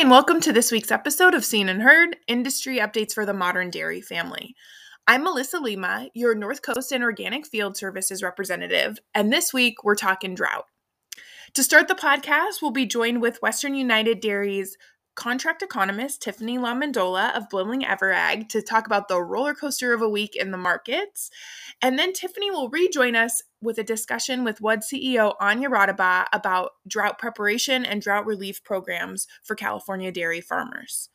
And 0.00 0.10
welcome 0.10 0.40
to 0.40 0.52
this 0.54 0.72
week's 0.72 0.90
episode 0.90 1.34
of 1.34 1.44
Seen 1.44 1.68
and 1.68 1.82
Heard 1.82 2.16
Industry 2.26 2.78
Updates 2.78 3.12
for 3.12 3.26
the 3.26 3.34
Modern 3.34 3.68
Dairy 3.68 4.00
Family. 4.00 4.56
I'm 5.06 5.22
Melissa 5.22 5.58
Lema, 5.58 6.08
your 6.14 6.34
North 6.34 6.62
Coast 6.62 6.90
and 6.90 7.04
Organic 7.04 7.46
Field 7.46 7.76
Services 7.76 8.22
representative, 8.22 8.98
and 9.14 9.30
this 9.30 9.52
week 9.52 9.84
we're 9.84 9.94
talking 9.94 10.34
drought. 10.34 10.64
To 11.52 11.62
start 11.62 11.86
the 11.86 11.94
podcast, 11.94 12.62
we'll 12.62 12.70
be 12.70 12.86
joined 12.86 13.20
with 13.20 13.42
Western 13.42 13.74
United 13.74 14.20
Dairy's 14.20 14.78
contract 15.20 15.60
economist 15.60 16.22
Tiffany 16.22 16.56
LaMendola 16.56 17.36
of 17.36 17.50
Blimling 17.50 17.82
Everag 17.82 18.48
to 18.48 18.62
talk 18.62 18.86
about 18.86 19.06
the 19.06 19.20
roller 19.20 19.52
coaster 19.52 19.92
of 19.92 20.00
a 20.00 20.08
week 20.08 20.34
in 20.34 20.50
the 20.50 20.56
markets. 20.56 21.30
And 21.82 21.98
then 21.98 22.14
Tiffany 22.14 22.50
will 22.50 22.70
rejoin 22.70 23.14
us 23.14 23.42
with 23.60 23.76
a 23.76 23.84
discussion 23.84 24.44
with 24.44 24.62
WUD 24.62 24.80
CEO 24.80 25.36
Anja 25.36 25.66
Raudabaugh 25.66 26.24
about 26.32 26.70
drought 26.88 27.18
preparation 27.18 27.84
and 27.84 28.00
drought 28.00 28.24
relief 28.24 28.64
programs 28.64 29.26
for 29.42 29.54
California 29.54 30.10
dairy 30.10 30.40
farmers. 30.40 31.10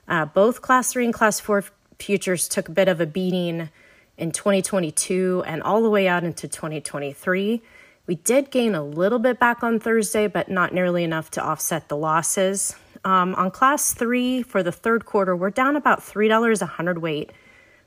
Uh, 0.06 0.27
both 0.27 0.61
class 0.61 0.93
3 0.93 1.06
and 1.06 1.15
class 1.15 1.41
4 1.41 1.65
futures 1.99 2.49
took 2.49 2.69
a 2.69 2.72
bit 2.72 2.88
of 2.88 3.00
a 3.00 3.06
beating 3.06 3.71
in 4.17 4.31
2022 4.31 5.43
and 5.47 5.62
all 5.62 5.83
the 5.83 5.91
way 5.91 6.09
out 6.09 6.25
into 6.25 6.49
2023. 6.49 7.62
We 8.06 8.15
did 8.17 8.50
gain 8.50 8.75
a 8.75 8.83
little 8.83 9.19
bit 9.19 9.39
back 9.39 9.62
on 9.62 9.78
Thursday, 9.78 10.27
but 10.27 10.49
not 10.49 10.75
nearly 10.75 11.05
enough 11.05 11.31
to 11.33 11.43
offset 11.43 11.89
the 11.89 11.97
losses. 11.97 12.75
Um, 13.05 13.34
on 13.34 13.50
class 13.50 13.95
three 13.95 14.43
for 14.43 14.62
the 14.62 14.73
third 14.73 15.05
quarter, 15.06 15.34
we're 15.34 15.50
down 15.50 15.77
about 15.77 16.00
$3 16.00 16.62
a 16.62 16.67
hundredweight 16.67 17.33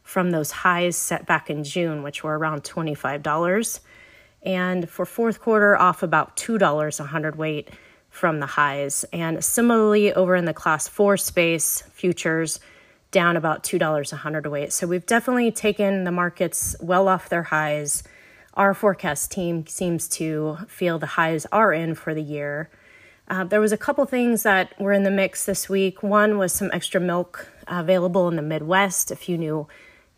from 0.03 0.31
those 0.31 0.52
highs 0.52 0.96
set 0.96 1.25
back 1.25 1.50
in 1.50 1.63
June, 1.63 2.03
which 2.03 2.24
were 2.24 2.38
around 2.38 2.63
$25. 2.63 3.80
And 4.44 4.90
for 4.90 5.06
fourth 5.06 5.42
quarter, 5.42 5.75
off 5.75 6.03
about 6.03 6.38
$2 6.38 7.00
a 7.00 7.03
hundredweight 7.03 7.69
from 8.09 8.40
the 8.40 8.46
highs. 8.46 9.03
And 9.12 9.44
similarly, 9.44 10.13
over 10.13 10.36
in 10.36 10.46
the 10.46 10.53
class 10.53 10.88
four 10.88 11.18
space, 11.18 11.81
futures, 11.94 12.59
down 13.15 13.37
about 13.37 13.63
$2 13.63 14.11
a 14.11 14.15
hundredweight. 14.17 14.73
So 14.73 14.85
we've 14.87 15.05
definitely 15.05 15.49
taken 15.49 16.03
the 16.03 16.11
markets 16.11 16.75
well 16.81 17.07
off 17.07 17.29
their 17.29 17.43
highs. 17.43 18.03
Our 18.55 18.73
forecast 18.73 19.31
team 19.31 19.65
seems 19.67 20.09
to 20.09 20.57
feel 20.67 20.99
the 20.99 21.05
highs 21.05 21.45
are 21.49 21.71
in 21.71 21.95
for 21.95 22.13
the 22.13 22.21
year. 22.21 22.69
Uh, 23.29 23.45
there 23.45 23.61
was 23.61 23.71
a 23.71 23.77
couple 23.77 24.05
things 24.05 24.43
that 24.43 24.77
were 24.81 24.91
in 24.91 25.03
the 25.03 25.11
mix 25.11 25.45
this 25.45 25.69
week. 25.69 26.03
One 26.03 26.37
was 26.37 26.51
some 26.51 26.69
extra 26.73 26.99
milk 26.99 27.47
available 27.67 28.27
in 28.27 28.35
the 28.35 28.41
Midwest. 28.41 29.11
A 29.11 29.15
few 29.15 29.37
new 29.37 29.65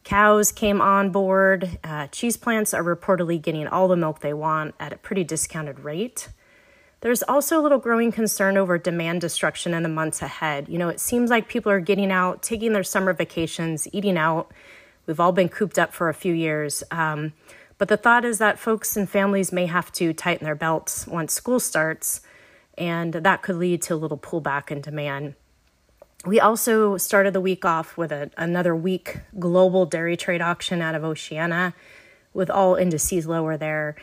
cows 0.04 0.52
came 0.52 0.82
on 0.82 1.12
board. 1.12 1.78
Uh, 1.84 2.08
cheese 2.08 2.36
plants 2.36 2.74
are 2.74 2.84
reportedly 2.84 3.40
getting 3.40 3.68
all 3.68 3.88
the 3.88 3.96
milk 3.96 4.22
they 4.22 4.34
want 4.34 4.74
at 4.80 4.92
a 4.92 4.98
pretty 4.98 5.24
discounted 5.24 5.82
rate. 5.82 6.30
There's 7.02 7.24
also 7.24 7.60
a 7.60 7.62
little 7.62 7.78
growing 7.78 8.12
concern 8.12 8.58
over 8.58 8.78
demand 8.78 9.22
destruction 9.22 9.74
in 9.74 9.84
the 9.84 9.90
months 9.90 10.22
ahead. 10.22 10.68
You 10.68 10.78
know, 10.80 10.90
it 10.90 11.00
seems 11.00 11.30
like 11.30 11.48
people 11.48 11.72
are 11.72 11.80
getting 11.80 12.12
out, 12.12 12.42
taking 12.42 12.74
their 12.74 12.84
summer 12.84 13.14
vacations, 13.14 13.88
eating 13.94 14.18
out. 14.18 14.52
We've 15.06 15.20
all 15.20 15.32
been 15.32 15.50
cooped 15.50 15.78
up 15.78 15.94
for 15.94 16.10
a 16.10 16.14
few 16.14 16.34
years. 16.34 16.84
Um, 16.90 17.34
but 17.78 17.88
the 17.88 17.98
thought 17.98 18.26
is 18.26 18.40
that 18.40 18.58
folks 18.58 18.98
and 18.98 19.08
families 19.08 19.52
may 19.52 19.68
have 19.68 19.92
to 19.94 20.12
tighten 20.12 20.46
their 20.46 20.56
belts 20.56 21.06
once 21.06 21.34
school 21.34 21.60
starts, 21.60 22.22
and 22.78 23.14
that 23.14 23.44
could 23.44 23.58
lead 23.58 23.84
to 23.84 23.94
a 23.94 23.96
little 23.96 24.18
pullback 24.18 24.72
in 24.72 24.82
demand. 24.82 25.36
We 26.26 26.40
also 26.40 26.98
started 26.98 27.34
the 27.34 27.42
week 27.42 27.64
off 27.64 27.96
with 27.96 28.12
a, 28.12 28.32
another 28.38 28.76
week 28.76 29.20
global 29.38 29.86
dairy 29.86 30.18
trade 30.18 30.42
auction 30.42 30.82
out 30.82 30.96
of 30.96 31.04
Oceania 31.04 31.76
with 32.34 32.50
all 32.50 32.76
indices 32.76 33.28
lower 33.28 33.56
there. 33.56 33.96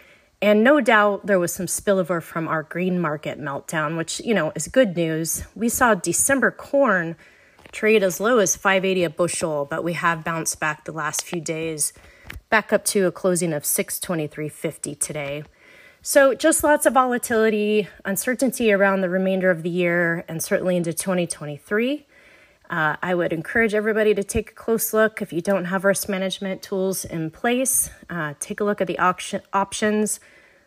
And 0.45 0.63
no 0.63 0.79
doubt 0.79 1.25
there 1.25 1.39
was 1.39 1.55
some 1.55 1.65
spillover 1.65 2.23
from 2.23 2.49
our 2.49 2.65
green 2.65 3.01
market 3.01 3.41
meltdown, 3.41 3.97
which, 3.97 4.21
you 4.21 4.35
know, 4.35 4.53
is 4.55 4.69
good 4.69 4.95
news. 4.95 5.43
We 5.55 5.71
saw 5.71 5.95
December 5.95 6.51
corn 6.51 7.17
trade 7.73 8.03
as 8.03 8.21
low 8.21 8.41
as 8.41 8.55
580 8.55 9.05
a 9.05 9.09
bushel, 9.09 9.65
but 9.65 9.83
we 9.83 9.95
have 9.95 10.23
bounced 10.23 10.61
back 10.61 10.85
the 10.85 10.93
last 10.93 11.25
few 11.25 11.41
days 11.41 11.95
back 12.51 12.75
up 12.75 12.85
to 12.85 13.07
a 13.07 13.11
closing 13.11 13.55
of 13.55 13.63
623.50 13.63 15.01
today. 15.01 15.45
So 16.03 16.35
just 16.35 16.63
lots 16.63 16.85
of 16.85 16.93
volatility, 16.93 17.89
uncertainty 18.05 18.71
around 18.71 19.01
the 19.01 19.09
remainder 19.09 19.51
of 19.51 19.63
the 19.63 19.71
year 19.71 20.27
and 20.29 20.43
certainly 20.43 20.77
into 20.77 20.93
2023. 20.93 22.07
Uh, 22.69 22.97
I 23.03 23.15
would 23.15 23.33
encourage 23.33 23.73
everybody 23.73 24.15
to 24.15 24.23
take 24.23 24.51
a 24.51 24.55
close 24.55 24.93
look. 24.93 25.23
If 25.23 25.33
you 25.33 25.41
don't 25.41 25.65
have 25.67 25.87
risk 25.87 26.11
management 26.11 26.61
tools 26.61 27.07
in 27.07 27.31
place, 27.31 27.89
uh, 28.11 28.35
take 28.41 28.61
a 28.61 28.65
look 28.65 28.83
at 28.83 28.87
the 28.87 28.99
auction 28.99 29.41
options 29.55 30.21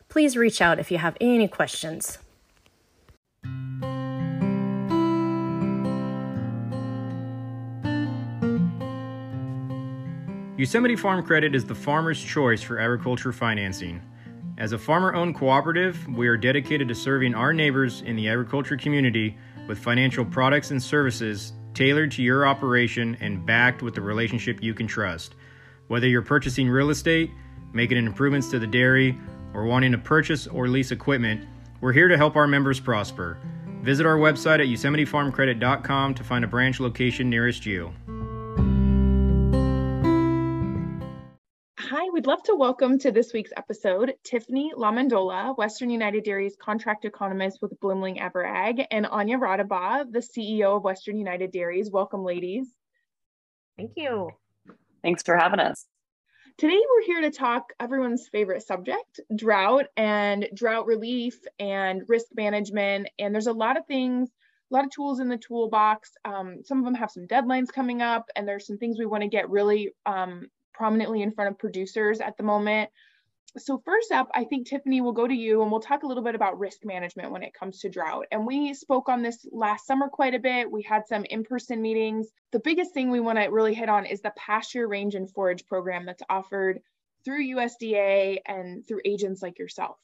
please 0.09 0.37
reach 0.37 0.61
out 0.61 0.79
if 0.79 0.91
you 0.91 0.97
have 0.97 1.17
any 1.21 1.47
questions. 1.47 2.17
Yosemite 10.57 10.95
Farm 10.95 11.23
Credit 11.23 11.53
is 11.53 11.65
the 11.65 11.75
farmer's 11.75 12.19
choice 12.19 12.63
for 12.63 12.79
agriculture 12.79 13.31
financing. 13.31 14.01
As 14.57 14.71
a 14.71 14.77
farmer 14.77 15.13
owned 15.13 15.35
cooperative, 15.35 16.07
we 16.07 16.27
are 16.27 16.35
dedicated 16.35 16.87
to 16.87 16.95
serving 16.95 17.35
our 17.35 17.53
neighbors 17.53 18.01
in 18.01 18.15
the 18.15 18.27
agriculture 18.27 18.75
community 18.75 19.37
with 19.67 19.77
financial 19.77 20.25
products 20.25 20.71
and 20.71 20.81
services 20.81 21.53
tailored 21.75 22.09
to 22.13 22.23
your 22.23 22.47
operation 22.47 23.15
and 23.21 23.45
backed 23.45 23.83
with 23.83 23.93
the 23.93 24.01
relationship 24.01 24.63
you 24.63 24.73
can 24.73 24.87
trust. 24.87 25.35
Whether 25.89 26.07
you're 26.07 26.23
purchasing 26.23 26.67
real 26.67 26.89
estate, 26.89 27.29
making 27.71 27.97
improvements 27.97 28.49
to 28.49 28.57
the 28.57 28.65
dairy, 28.65 29.15
or 29.57 29.65
wanting 29.65 29.91
to 29.91 29.97
purchase 29.97 30.45
or 30.45 30.67
lease 30.67 30.91
equipment, 30.91 31.43
we're 31.81 31.91
here 31.91 32.07
to 32.07 32.15
help 32.15 32.35
our 32.35 32.47
members 32.47 32.79
prosper. 32.79 33.39
Visit 33.81 34.05
our 34.05 34.17
website 34.17 34.59
at 34.59 34.67
yosemitefarmcredit.com 34.67 36.13
to 36.13 36.23
find 36.23 36.45
a 36.45 36.47
branch 36.47 36.79
location 36.79 37.29
nearest 37.29 37.65
you. 37.65 37.91
Hi, 41.79 42.07
we'd 42.13 42.27
love 42.27 42.43
to 42.43 42.55
welcome 42.55 42.99
to 42.99 43.11
this 43.11 43.33
week's 43.33 43.51
episode 43.57 44.13
Tiffany 44.23 44.73
LaMendola, 44.75 45.57
Western 45.57 45.89
United 45.89 46.23
Dairy's 46.23 46.55
contract 46.55 47.05
economist 47.05 47.59
with 47.61 47.79
Blimling 47.79 48.19
Everag, 48.19 48.85
and 48.91 49.05
Anja 49.05 49.39
Raudabaugh, 49.39 50.11
the 50.11 50.19
CEO 50.19 50.77
of 50.77 50.83
Western 50.83 51.17
United 51.17 51.51
Dairies. 51.51 51.89
Welcome, 51.89 52.23
ladies. 52.23 52.67
Thank 53.77 53.93
you. 53.95 54.29
Thanks 55.01 55.23
for 55.23 55.35
having 55.35 55.59
us. 55.59 55.87
Today, 56.57 56.79
we're 56.89 57.05
here 57.05 57.21
to 57.21 57.29
talk 57.29 57.71
everyone's 57.79 58.29
favorite 58.29 58.63
subject 58.63 59.19
drought 59.35 59.85
and 59.95 60.49
drought 60.55 60.87
relief 60.87 61.37
and 61.59 62.01
risk 62.07 62.25
management. 62.35 63.09
And 63.19 63.31
there's 63.31 63.45
a 63.45 63.53
lot 63.53 63.77
of 63.77 63.85
things, 63.85 64.29
a 64.71 64.73
lot 64.73 64.83
of 64.83 64.89
tools 64.89 65.19
in 65.19 65.29
the 65.29 65.37
toolbox. 65.37 66.13
Um, 66.25 66.63
some 66.65 66.79
of 66.79 66.85
them 66.85 66.95
have 66.95 67.11
some 67.11 67.27
deadlines 67.27 67.67
coming 67.71 68.01
up, 68.01 68.31
and 68.35 68.47
there's 68.47 68.65
some 68.65 68.79
things 68.79 68.97
we 68.97 69.05
want 69.05 69.21
to 69.21 69.29
get 69.29 69.51
really 69.51 69.93
um, 70.07 70.47
prominently 70.73 71.21
in 71.21 71.31
front 71.31 71.51
of 71.51 71.59
producers 71.59 72.21
at 72.21 72.37
the 72.37 72.43
moment 72.43 72.89
so 73.57 73.81
first 73.85 74.11
up, 74.11 74.29
I 74.33 74.43
think 74.43 74.67
Tiffany 74.67 75.01
will 75.01 75.11
go 75.11 75.27
to 75.27 75.33
you 75.33 75.61
and 75.61 75.71
we'll 75.71 75.79
talk 75.79 76.03
a 76.03 76.07
little 76.07 76.23
bit 76.23 76.35
about 76.35 76.59
risk 76.59 76.85
management 76.85 77.31
when 77.31 77.43
it 77.43 77.53
comes 77.53 77.79
to 77.79 77.89
drought. 77.89 78.25
And 78.31 78.45
we 78.45 78.73
spoke 78.73 79.09
on 79.09 79.21
this 79.21 79.45
last 79.51 79.85
summer 79.85 80.07
quite 80.07 80.33
a 80.33 80.39
bit. 80.39 80.71
We 80.71 80.81
had 80.81 81.07
some 81.07 81.25
in-person 81.25 81.81
meetings. 81.81 82.27
The 82.51 82.59
biggest 82.59 82.93
thing 82.93 83.09
we 83.09 83.19
want 83.19 83.37
to 83.39 83.45
really 83.45 83.73
hit 83.73 83.89
on 83.89 84.05
is 84.05 84.21
the 84.21 84.33
pasture 84.37 84.87
range 84.87 85.15
and 85.15 85.31
forage 85.31 85.65
program 85.65 86.05
that's 86.05 86.23
offered 86.29 86.79
through 87.23 87.55
USDA 87.55 88.37
and 88.45 88.87
through 88.87 89.01
agents 89.05 89.41
like 89.41 89.59
yourself. 89.59 89.97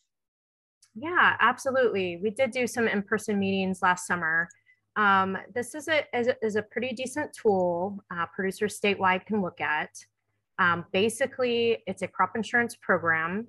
Yeah, 0.95 1.35
absolutely. 1.39 2.17
We 2.21 2.29
did 2.29 2.51
do 2.51 2.67
some 2.67 2.88
in-person 2.88 3.39
meetings 3.39 3.81
last 3.81 4.05
summer. 4.05 4.47
Um, 4.95 5.38
this 5.53 5.73
is 5.73 5.88
a, 5.88 6.03
is 6.15 6.27
a, 6.27 6.45
is 6.45 6.55
a 6.55 6.61
pretty 6.61 6.94
decent 6.94 7.33
tool 7.33 8.00
uh, 8.11 8.25
producers 8.27 8.79
statewide 8.79 9.25
can 9.25 9.41
look 9.41 9.59
at. 9.59 9.89
Um, 10.59 10.85
basically, 10.91 11.83
it's 11.88 12.01
a 12.01 12.07
crop 12.07 12.35
insurance 12.35 12.75
program 12.75 13.47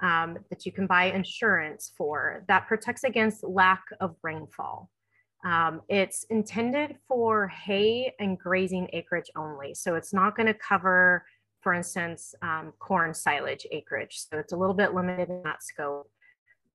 um, 0.00 0.38
that 0.50 0.66
you 0.66 0.72
can 0.72 0.86
buy 0.86 1.04
insurance 1.04 1.92
for 1.96 2.44
that 2.48 2.66
protects 2.66 3.04
against 3.04 3.44
lack 3.44 3.82
of 4.00 4.16
rainfall. 4.22 4.90
Um, 5.44 5.82
it's 5.88 6.24
intended 6.30 6.96
for 7.06 7.48
hay 7.48 8.14
and 8.18 8.38
grazing 8.38 8.88
acreage 8.92 9.30
only. 9.36 9.74
So 9.74 9.94
it's 9.94 10.14
not 10.14 10.36
going 10.36 10.46
to 10.46 10.54
cover, 10.54 11.24
for 11.60 11.74
instance, 11.74 12.34
um, 12.42 12.72
corn 12.78 13.12
silage 13.12 13.66
acreage. 13.70 14.20
So 14.30 14.38
it's 14.38 14.52
a 14.52 14.56
little 14.56 14.74
bit 14.74 14.94
limited 14.94 15.28
in 15.28 15.42
that 15.44 15.62
scope. 15.62 16.10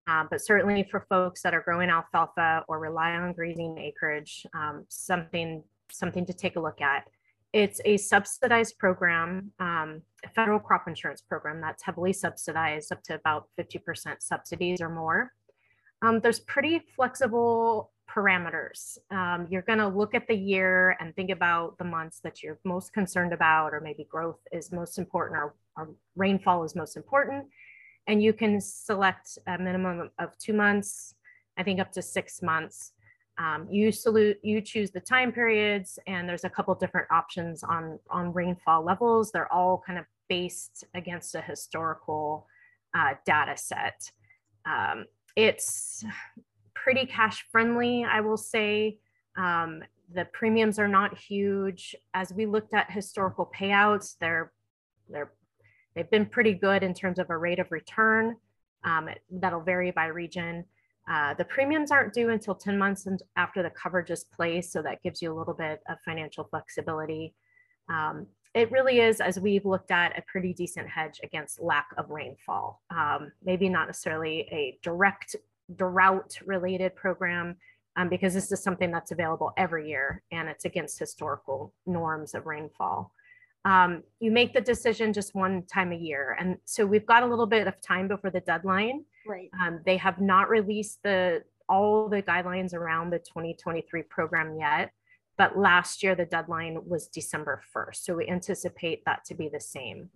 Uh, 0.08 0.26
but 0.30 0.42
certainly 0.42 0.88
for 0.90 1.06
folks 1.10 1.42
that 1.44 1.54
are 1.54 1.62
growing 1.62 1.90
alfalfa 1.90 2.64
or 2.68 2.80
rely 2.80 3.12
on 3.12 3.34
grazing 3.34 3.78
acreage, 3.78 4.46
um, 4.56 4.86
something 4.90 5.64
something 5.92 6.26
to 6.26 6.34
take 6.34 6.56
a 6.56 6.60
look 6.60 6.82
at. 6.82 7.08
It's 7.52 7.82
a 7.84 7.98
subsidized 7.98 8.78
program, 8.78 9.52
um, 9.60 10.02
a 10.24 10.30
federal 10.30 10.60
crop 10.60 10.88
insurance 10.88 11.22
program 11.22 11.62
that's 11.62 11.84
heavily 11.84 12.14
subsidized 12.14 12.92
up 12.92 13.02
to 13.04 13.16
about 13.16 13.48
50% 13.60 14.22
subsidies 14.22 14.82
or 14.82 14.90
more. 14.90 15.34
Um, 16.02 16.20
there's 16.20 16.40
pretty 16.42 16.80
flexible 16.96 17.92
parameters. 18.10 18.98
Um, 19.12 19.48
you're 19.50 19.64
going 19.64 19.80
to 19.80 19.88
look 19.88 20.14
at 20.14 20.28
the 20.28 20.36
year 20.36 20.96
and 21.00 21.16
think 21.16 21.32
about 21.32 21.78
the 21.78 21.84
months 21.84 22.20
that 22.22 22.42
you're 22.42 22.60
most 22.64 22.94
concerned 22.94 23.34
about, 23.34 23.74
or 23.74 23.82
maybe 23.82 24.08
growth 24.10 24.40
is 24.52 24.72
most 24.72 24.98
important, 24.98 25.40
or, 25.40 25.56
or 25.76 25.90
rainfall 26.16 26.64
is 26.64 26.76
most 26.76 26.98
important. 26.98 27.46
And 28.08 28.22
you 28.22 28.34
can 28.34 28.62
select 28.62 29.38
a 29.48 29.58
minimum 29.58 30.10
of 30.20 30.38
two 30.38 30.54
months, 30.54 31.16
I 31.58 31.64
think 31.64 31.80
up 31.80 31.92
to 31.94 32.02
six 32.02 32.42
months. 32.42 32.94
Um, 33.40 33.68
you 33.72 33.92
salute, 33.92 34.38
you 34.44 34.60
choose 34.62 34.92
the 34.92 35.00
time 35.00 35.32
periods, 35.32 35.98
and 36.08 36.28
there's 36.28 36.44
a 36.44 36.50
couple 36.50 36.76
different 36.76 37.08
options 37.10 37.64
on 37.64 37.98
on 38.10 38.34
rainfall 38.34 38.84
levels. 38.84 39.32
They're 39.32 39.52
all 39.52 39.82
kind 39.86 39.98
of 39.98 40.06
based 40.28 40.84
against 40.94 41.34
a 41.36 41.42
historical 41.42 42.46
uh, 42.94 43.14
data 43.26 43.56
set. 43.56 44.12
Um, 44.66 45.06
it's 45.36 46.04
pretty 46.76 47.06
cash 47.06 47.46
friendly, 47.52 48.06
I 48.06 48.20
will 48.22 48.38
say. 48.38 48.98
Um, 49.38 49.84
the 50.14 50.26
premiums 50.26 50.80
are 50.80 50.88
not 50.88 51.18
huge. 51.18 51.96
As 52.14 52.34
we 52.34 52.46
looked 52.46 52.74
at 52.74 52.92
historical 52.92 53.50
payouts, 53.58 54.16
they're 54.20 54.52
they're 55.10 55.32
they've 55.96 56.10
been 56.10 56.26
pretty 56.26 56.54
good 56.54 56.84
in 56.84 56.94
terms 56.94 57.20
of 57.20 57.30
a 57.30 57.38
rate 57.38 57.60
of 57.60 57.72
return. 57.72 58.36
Um, 58.84 59.10
that'll 59.32 59.62
vary 59.62 59.92
by 59.92 60.06
region. 60.08 60.66
Uh, 61.10 61.34
the 61.34 61.46
premiums 61.46 61.90
aren't 61.92 62.14
due 62.14 62.30
until 62.30 62.54
10 62.54 62.78
months 62.78 63.08
after 63.36 63.64
the 63.64 63.72
coverage 63.72 64.12
is 64.12 64.26
placed, 64.26 64.72
so 64.72 64.82
that 64.82 65.02
gives 65.02 65.22
you 65.22 65.34
a 65.34 65.38
little 65.38 65.56
bit 65.56 65.82
of 65.90 65.98
financial 66.06 66.44
flexibility. 66.44 67.34
Um, 67.90 68.28
it 68.54 68.72
really 68.72 69.00
is, 69.00 69.20
as 69.20 69.40
we've 69.40 69.66
looked 69.66 69.92
at, 69.92 70.18
a 70.18 70.24
pretty 70.28 70.54
decent 70.54 70.88
hedge 70.88 71.20
against 71.24 71.60
lack 71.60 71.88
of 71.98 72.10
rainfall. 72.10 72.82
Um, 72.92 73.32
maybe 73.44 73.70
not 73.70 73.88
necessarily 73.88 74.42
a 74.52 74.78
direct 74.84 75.36
drought 75.76 76.38
related 76.46 76.96
program, 76.96 77.56
um, 77.96 78.10
because 78.10 78.34
this 78.34 78.52
is 78.52 78.62
something 78.62 78.92
that's 78.92 79.12
available 79.12 79.52
every 79.58 79.90
year 79.90 80.24
and 80.32 80.48
it's 80.48 80.66
against 80.66 81.00
historical 81.00 81.74
norms 81.86 82.34
of 82.34 82.46
rainfall. 82.46 83.12
Um, 83.66 84.04
you 84.20 84.32
make 84.32 84.54
the 84.54 84.62
decision 84.62 85.12
just 85.12 85.36
one 85.36 85.64
time 85.64 85.92
a 85.92 85.96
year. 85.96 86.38
And 86.40 86.58
so 86.66 86.86
we've 86.86 87.06
got 87.06 87.24
a 87.24 87.26
little 87.26 87.46
bit 87.46 87.68
of 87.68 87.82
time 87.82 88.08
before 88.08 88.30
the 88.30 88.40
deadline. 88.40 89.04
Right. 89.28 89.50
Um, 89.62 89.82
they 89.86 89.98
have 89.98 90.22
not 90.22 90.50
released 90.50 91.00
the 91.04 91.44
all 91.68 92.10
the 92.10 92.24
guidelines 92.24 92.74
around 92.74 93.12
the 93.12 93.20
2023 93.20 94.02
program 94.04 94.58
yet, 94.58 94.92
but 95.38 95.58
last 95.58 96.02
year 96.02 96.16
the 96.16 96.26
deadline 96.26 96.80
was 96.86 97.08
December 97.08 97.62
1st. 97.76 97.98
So 97.98 98.16
we 98.16 98.28
anticipate 98.28 99.06
that 99.06 99.24
to 99.26 99.36
be 99.36 99.50
the 99.50 99.60
same. 99.60 100.10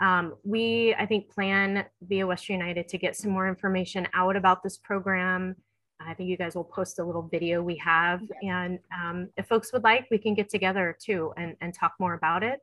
Um, 0.00 0.34
we, 0.44 0.94
I 0.98 1.06
think, 1.06 1.30
plan 1.30 1.84
via 2.02 2.26
Western 2.26 2.58
United 2.58 2.88
to 2.88 2.98
get 2.98 3.16
some 3.16 3.30
more 3.30 3.48
information 3.48 4.08
out 4.14 4.36
about 4.36 4.62
this 4.62 4.78
program. 4.78 5.56
I 6.00 6.14
think 6.14 6.30
you 6.30 6.38
guys 6.38 6.54
will 6.54 6.64
post 6.64 6.98
a 6.98 7.04
little 7.04 7.22
video 7.22 7.62
we 7.62 7.76
have. 7.76 8.22
Yes. 8.22 8.30
And 8.42 8.78
um, 8.98 9.28
if 9.36 9.46
folks 9.46 9.72
would 9.72 9.84
like, 9.84 10.06
we 10.10 10.16
can 10.16 10.34
get 10.34 10.48
together 10.48 10.96
too 10.98 11.32
and, 11.36 11.54
and 11.60 11.74
talk 11.74 11.92
more 11.98 12.14
about 12.14 12.42
it. 12.42 12.60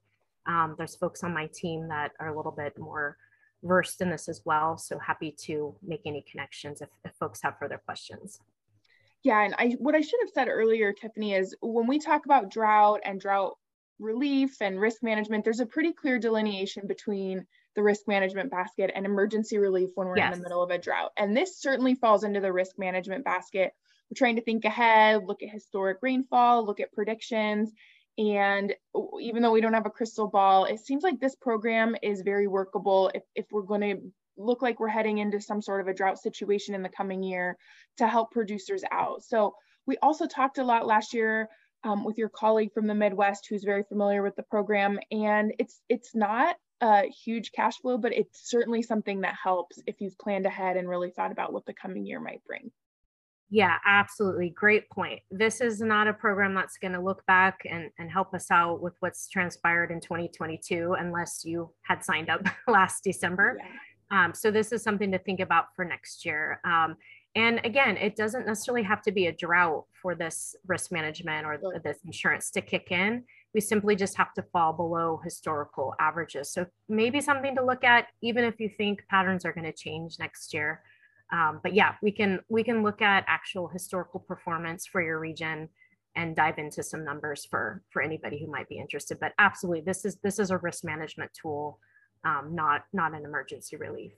Um, 0.48 0.76
there's 0.78 0.96
folks 0.96 1.24
on 1.24 1.34
my 1.34 1.48
team 1.54 1.88
that 1.90 2.12
are 2.20 2.30
a 2.30 2.38
little 2.38 2.52
bit 2.52 2.78
more 2.78 3.18
versed 3.64 4.02
in 4.02 4.10
this 4.10 4.30
as 4.30 4.42
well. 4.46 4.78
So 4.78 4.98
happy 5.00 5.36
to 5.46 5.76
make 5.86 6.02
any 6.06 6.24
connections 6.30 6.82
if, 6.82 6.90
if 7.04 7.12
folks 7.20 7.42
have 7.44 7.58
further 7.60 7.82
questions. 7.84 8.40
Yeah, 9.24 9.42
and 9.42 9.56
I 9.58 9.76
what 9.80 9.96
I 9.96 10.02
should 10.02 10.20
have 10.22 10.30
said 10.34 10.48
earlier, 10.48 10.94
Tiffany, 10.94 11.34
is 11.34 11.56
when 11.62 11.88
we 11.88 12.00
talk 12.00 12.26
about 12.26 12.50
drought 12.50 13.02
and 13.04 13.20
drought 13.20 13.58
relief 14.00 14.62
and 14.62 14.80
risk 14.80 15.04
management, 15.04 15.44
there's 15.44 15.60
a 15.60 15.66
pretty 15.66 15.92
clear 15.92 16.20
delineation 16.20 16.88
between 16.88 17.46
the 17.76 17.84
risk 17.84 18.08
management 18.08 18.52
basket 18.52 18.92
and 18.96 19.06
emergency 19.06 19.58
relief 19.58 19.90
when 19.96 20.08
we're 20.08 20.18
yes. 20.18 20.34
in 20.34 20.40
the 20.40 20.44
middle 20.44 20.64
of 20.64 20.70
a 20.70 20.78
drought. 20.78 21.12
And 21.18 21.36
this 21.36 21.60
certainly 21.60 21.96
falls 21.96 22.24
into 22.24 22.40
the 22.40 22.54
risk 22.54 22.78
management 22.78 23.26
basket. 23.26 23.74
We're 24.10 24.16
trying 24.18 24.38
to 24.38 24.42
think 24.42 24.66
ahead, 24.66 25.24
look 25.26 25.44
at 25.44 25.50
historic 25.50 25.98
rainfall, 26.02 26.66
look 26.66 26.80
at 26.80 26.94
predictions, 26.94 27.72
and 28.18 28.74
even 29.22 29.42
though 29.42 29.52
we 29.52 29.62
don't 29.62 29.74
have 29.74 29.86
a 29.86 29.92
crystal 29.92 30.28
ball, 30.28 30.66
it 30.66 30.80
seems 30.80 31.04
like 31.04 31.20
this 31.20 31.36
program 31.36 31.96
is 32.02 32.22
very 32.22 32.48
workable 32.48 33.12
if, 33.14 33.24
if 33.36 33.46
we're 33.52 33.62
going 33.62 33.82
to 33.82 34.12
look 34.38 34.62
like 34.62 34.80
we're 34.80 34.88
heading 34.88 35.20
into 35.20 35.40
some 35.40 35.62
sort 35.62 35.82
of 35.82 35.88
a 35.88 35.94
drought 35.94 36.20
situation 36.20 36.74
in 36.76 36.82
the 36.82 36.90
coming 36.90 37.24
year 37.24 37.58
to 37.98 38.08
help 38.08 38.32
producers 38.32 38.84
out. 38.92 39.24
So 39.24 39.56
we 39.86 39.98
also 39.98 40.26
talked 40.26 40.58
a 40.58 40.64
lot 40.64 40.88
last 40.88 41.14
year 41.14 41.50
um, 41.84 42.04
with 42.04 42.18
your 42.18 42.30
colleague 42.30 42.74
from 42.74 42.88
the 42.88 42.96
Midwest 42.96 43.48
who's 43.50 43.64
very 43.64 43.84
familiar 43.84 44.24
with 44.24 44.36
the 44.36 44.44
program. 44.44 45.00
And 45.12 45.54
it's 45.60 45.82
it's 45.90 46.16
not 46.16 46.56
a 46.82 47.08
huge 47.08 47.52
cash 47.52 47.78
flow, 47.78 47.98
but 47.98 48.14
it's 48.14 48.50
certainly 48.50 48.82
something 48.82 49.22
that 49.22 49.36
helps 49.42 49.80
if 49.88 50.02
you've 50.02 50.18
planned 50.18 50.46
ahead 50.46 50.78
and 50.78 50.90
really 50.90 51.12
thought 51.12 51.32
about 51.32 51.54
what 51.54 51.66
the 51.66 51.74
coming 51.74 52.06
year 52.06 52.20
might 52.20 52.44
bring. 52.46 52.72
Yeah, 53.50 53.78
absolutely. 53.86 54.50
Great 54.50 54.90
point. 54.90 55.22
This 55.32 55.62
is 55.62 55.80
not 55.80 56.08
a 56.08 56.14
program 56.14 56.54
that's 56.54 56.78
going 56.78 56.92
to 56.94 57.00
look 57.00 57.26
back 57.28 57.60
and, 57.70 57.90
and 57.98 58.12
help 58.12 58.34
us 58.34 58.52
out 58.52 58.82
with 58.82 58.94
what's 59.00 59.30
transpired 59.30 59.90
in 59.90 60.02
2022, 60.02 60.96
unless 61.00 61.46
you 61.46 61.72
had 61.84 62.04
signed 62.04 62.30
up 62.30 62.42
last 62.68 63.04
December. 63.04 63.58
Yeah. 63.60 64.26
Um, 64.26 64.34
so, 64.34 64.52
this 64.52 64.72
is 64.72 64.84
something 64.84 65.12
to 65.12 65.20
think 65.20 65.40
about 65.40 65.68
for 65.76 65.86
next 65.86 66.26
year. 66.26 66.60
Um, 66.66 66.96
and 67.36 67.62
again, 67.64 67.98
it 67.98 68.16
doesn't 68.16 68.48
necessarily 68.48 68.84
have 68.84 69.02
to 69.04 69.12
be 69.12 69.28
a 69.28 69.32
drought 69.32 69.86
for 70.02 70.16
this 70.16 70.56
risk 70.66 70.92
management 70.92 71.46
or 71.46 71.60
this 71.84 72.00
insurance 72.06 72.50
to 72.52 72.62
kick 72.62 72.92
in. 72.92 73.24
We 73.54 73.62
simply 73.62 73.96
just 73.96 74.18
have 74.18 74.34
to 74.34 74.44
fall 74.44 74.74
below 74.74 75.22
historical 75.24 75.94
averages. 76.00 76.52
So, 76.52 76.66
maybe 76.90 77.22
something 77.22 77.56
to 77.56 77.64
look 77.64 77.86
at, 77.86 78.08
even 78.22 78.44
if 78.44 78.60
you 78.60 78.70
think 78.70 79.04
patterns 79.10 79.46
are 79.46 79.54
going 79.54 79.66
to 79.66 79.74
change 79.74 80.20
next 80.20 80.54
year. 80.54 80.82
Um, 81.32 81.60
but 81.62 81.74
yeah, 81.74 81.96
we 82.02 82.12
can 82.12 82.40
we 82.50 82.64
can 82.64 82.84
look 82.84 83.02
at 83.02 83.26
actual 83.28 83.68
historical 83.68 84.20
performance 84.20 84.86
for 84.86 85.02
your 85.02 85.20
region 85.20 85.70
and 86.16 86.36
dive 86.36 86.58
into 86.58 86.82
some 86.82 87.04
numbers 87.04 87.46
for 87.46 87.84
for 87.90 88.02
anybody 88.02 88.40
who 88.40 88.52
might 88.52 88.70
be 88.70 88.78
interested. 88.78 89.20
But 89.20 89.34
absolutely, 89.40 89.82
this 89.82 90.06
is 90.06 90.18
this 90.24 90.40
is 90.40 90.52
a 90.52 90.58
risk 90.58 90.84
management 90.84 91.32
tool, 91.40 91.80
um, 92.26 92.52
not 92.54 92.84
not 92.94 93.14
an 93.14 93.26
emergency 93.26 93.76
relief. 93.76 94.14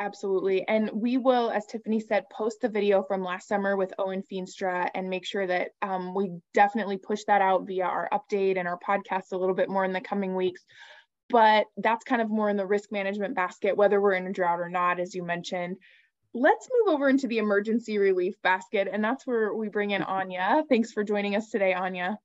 Absolutely. 0.00 0.66
And 0.66 0.90
we 0.92 1.18
will, 1.18 1.50
as 1.50 1.66
Tiffany 1.66 2.00
said, 2.00 2.28
post 2.28 2.60
the 2.60 2.68
video 2.68 3.04
from 3.04 3.22
last 3.22 3.46
summer 3.46 3.76
with 3.76 3.94
Owen 3.98 4.24
Feenstra 4.30 4.88
and 4.92 5.08
make 5.08 5.24
sure 5.24 5.46
that 5.46 5.70
um, 5.82 6.14
we 6.14 6.32
definitely 6.52 6.96
push 6.96 7.22
that 7.28 7.40
out 7.40 7.64
via 7.64 7.84
our 7.84 8.08
update 8.12 8.58
and 8.58 8.66
our 8.66 8.78
podcast 8.86 9.30
a 9.30 9.36
little 9.36 9.54
bit 9.54 9.68
more 9.68 9.84
in 9.84 9.92
the 9.92 10.00
coming 10.00 10.34
weeks. 10.34 10.64
But 11.30 11.66
that's 11.76 12.04
kind 12.04 12.20
of 12.22 12.30
more 12.30 12.50
in 12.50 12.56
the 12.56 12.66
risk 12.66 12.92
management 12.92 13.34
basket, 13.34 13.76
whether 13.76 14.00
we're 14.00 14.12
in 14.12 14.26
a 14.26 14.32
drought 14.32 14.60
or 14.60 14.68
not, 14.68 15.00
as 15.00 15.14
you 15.14 15.24
mentioned 15.24 15.76
let's 16.34 16.68
move 16.72 16.94
over 16.94 17.08
into 17.08 17.28
the 17.28 17.38
emergency 17.38 17.96
relief 17.96 18.34
basket, 18.42 18.88
and 18.90 19.02
that's 19.02 19.26
where 19.26 19.54
we 19.54 19.68
bring 19.68 19.92
in 19.92 20.02
Anja. 20.02 20.64
Thanks 20.68 20.92
for 20.92 21.04
joining 21.04 21.36
us 21.36 21.48
today, 21.48 21.72
Anja. 21.76 22.16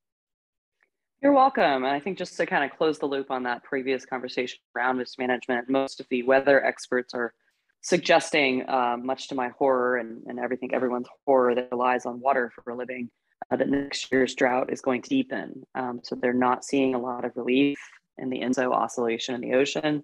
You're 1.21 1.33
welcome. 1.33 1.83
And 1.83 1.87
I 1.87 1.99
think 1.99 2.17
just 2.17 2.35
to 2.37 2.45
kind 2.45 2.63
of 2.63 2.75
close 2.77 2.97
the 2.97 3.05
loop 3.05 3.29
on 3.29 3.43
that 3.43 3.63
previous 3.63 4.05
conversation 4.05 4.59
around 4.75 4.97
risk 4.97 5.19
management, 5.19 5.69
most 5.69 5.99
of 5.99 6.07
the 6.09 6.23
weather 6.23 6.65
experts 6.65 7.13
are 7.13 7.33
suggesting, 7.81 8.67
um, 8.69 9.05
much 9.05 9.27
to 9.27 9.35
my 9.35 9.49
horror 9.49 9.97
and, 9.97 10.23
and 10.27 10.39
everything, 10.39 10.73
everyone's 10.73 11.07
horror 11.25 11.53
that 11.55 11.69
relies 11.71 12.05
on 12.05 12.19
water 12.19 12.51
for 12.55 12.71
a 12.71 12.75
living, 12.75 13.09
uh, 13.51 13.57
that 13.57 13.69
next 13.69 14.11
year's 14.11 14.33
drought 14.33 14.71
is 14.71 14.81
going 14.81 15.01
to 15.01 15.09
deepen. 15.09 15.63
Um, 15.75 15.99
so 16.03 16.15
they're 16.15 16.33
not 16.33 16.63
seeing 16.63 16.95
a 16.95 16.99
lot 16.99 17.25
of 17.25 17.33
relief 17.35 17.79
in 18.19 18.29
the 18.29 18.41
ENSO 18.41 18.71
oscillation 18.71 19.35
in 19.35 19.41
the 19.41 19.55
ocean, 19.55 20.03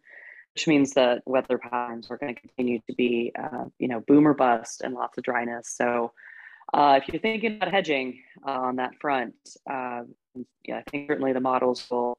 which 0.53 0.67
means 0.67 0.93
that 0.93 1.21
weather 1.25 1.57
patterns 1.57 2.09
are 2.09 2.17
going 2.17 2.33
to 2.33 2.41
continue 2.41 2.79
to 2.87 2.95
be, 2.95 3.31
uh, 3.37 3.65
you 3.77 3.87
know, 3.87 4.01
boomer 4.07 4.33
bust 4.33 4.81
and 4.81 4.93
lots 4.93 5.17
of 5.17 5.23
dryness. 5.23 5.73
So 5.75 6.11
uh, 6.73 6.99
if 7.01 7.07
you're 7.07 7.21
thinking 7.21 7.57
about 7.57 7.71
hedging 7.71 8.21
uh, 8.45 8.51
on 8.51 8.77
that 8.77 8.95
front, 8.99 9.35
uh, 9.69 10.03
yeah, 10.63 10.77
I 10.77 10.83
think 10.89 11.07
certainly 11.09 11.33
the 11.33 11.39
models 11.39 11.85
will 11.89 12.17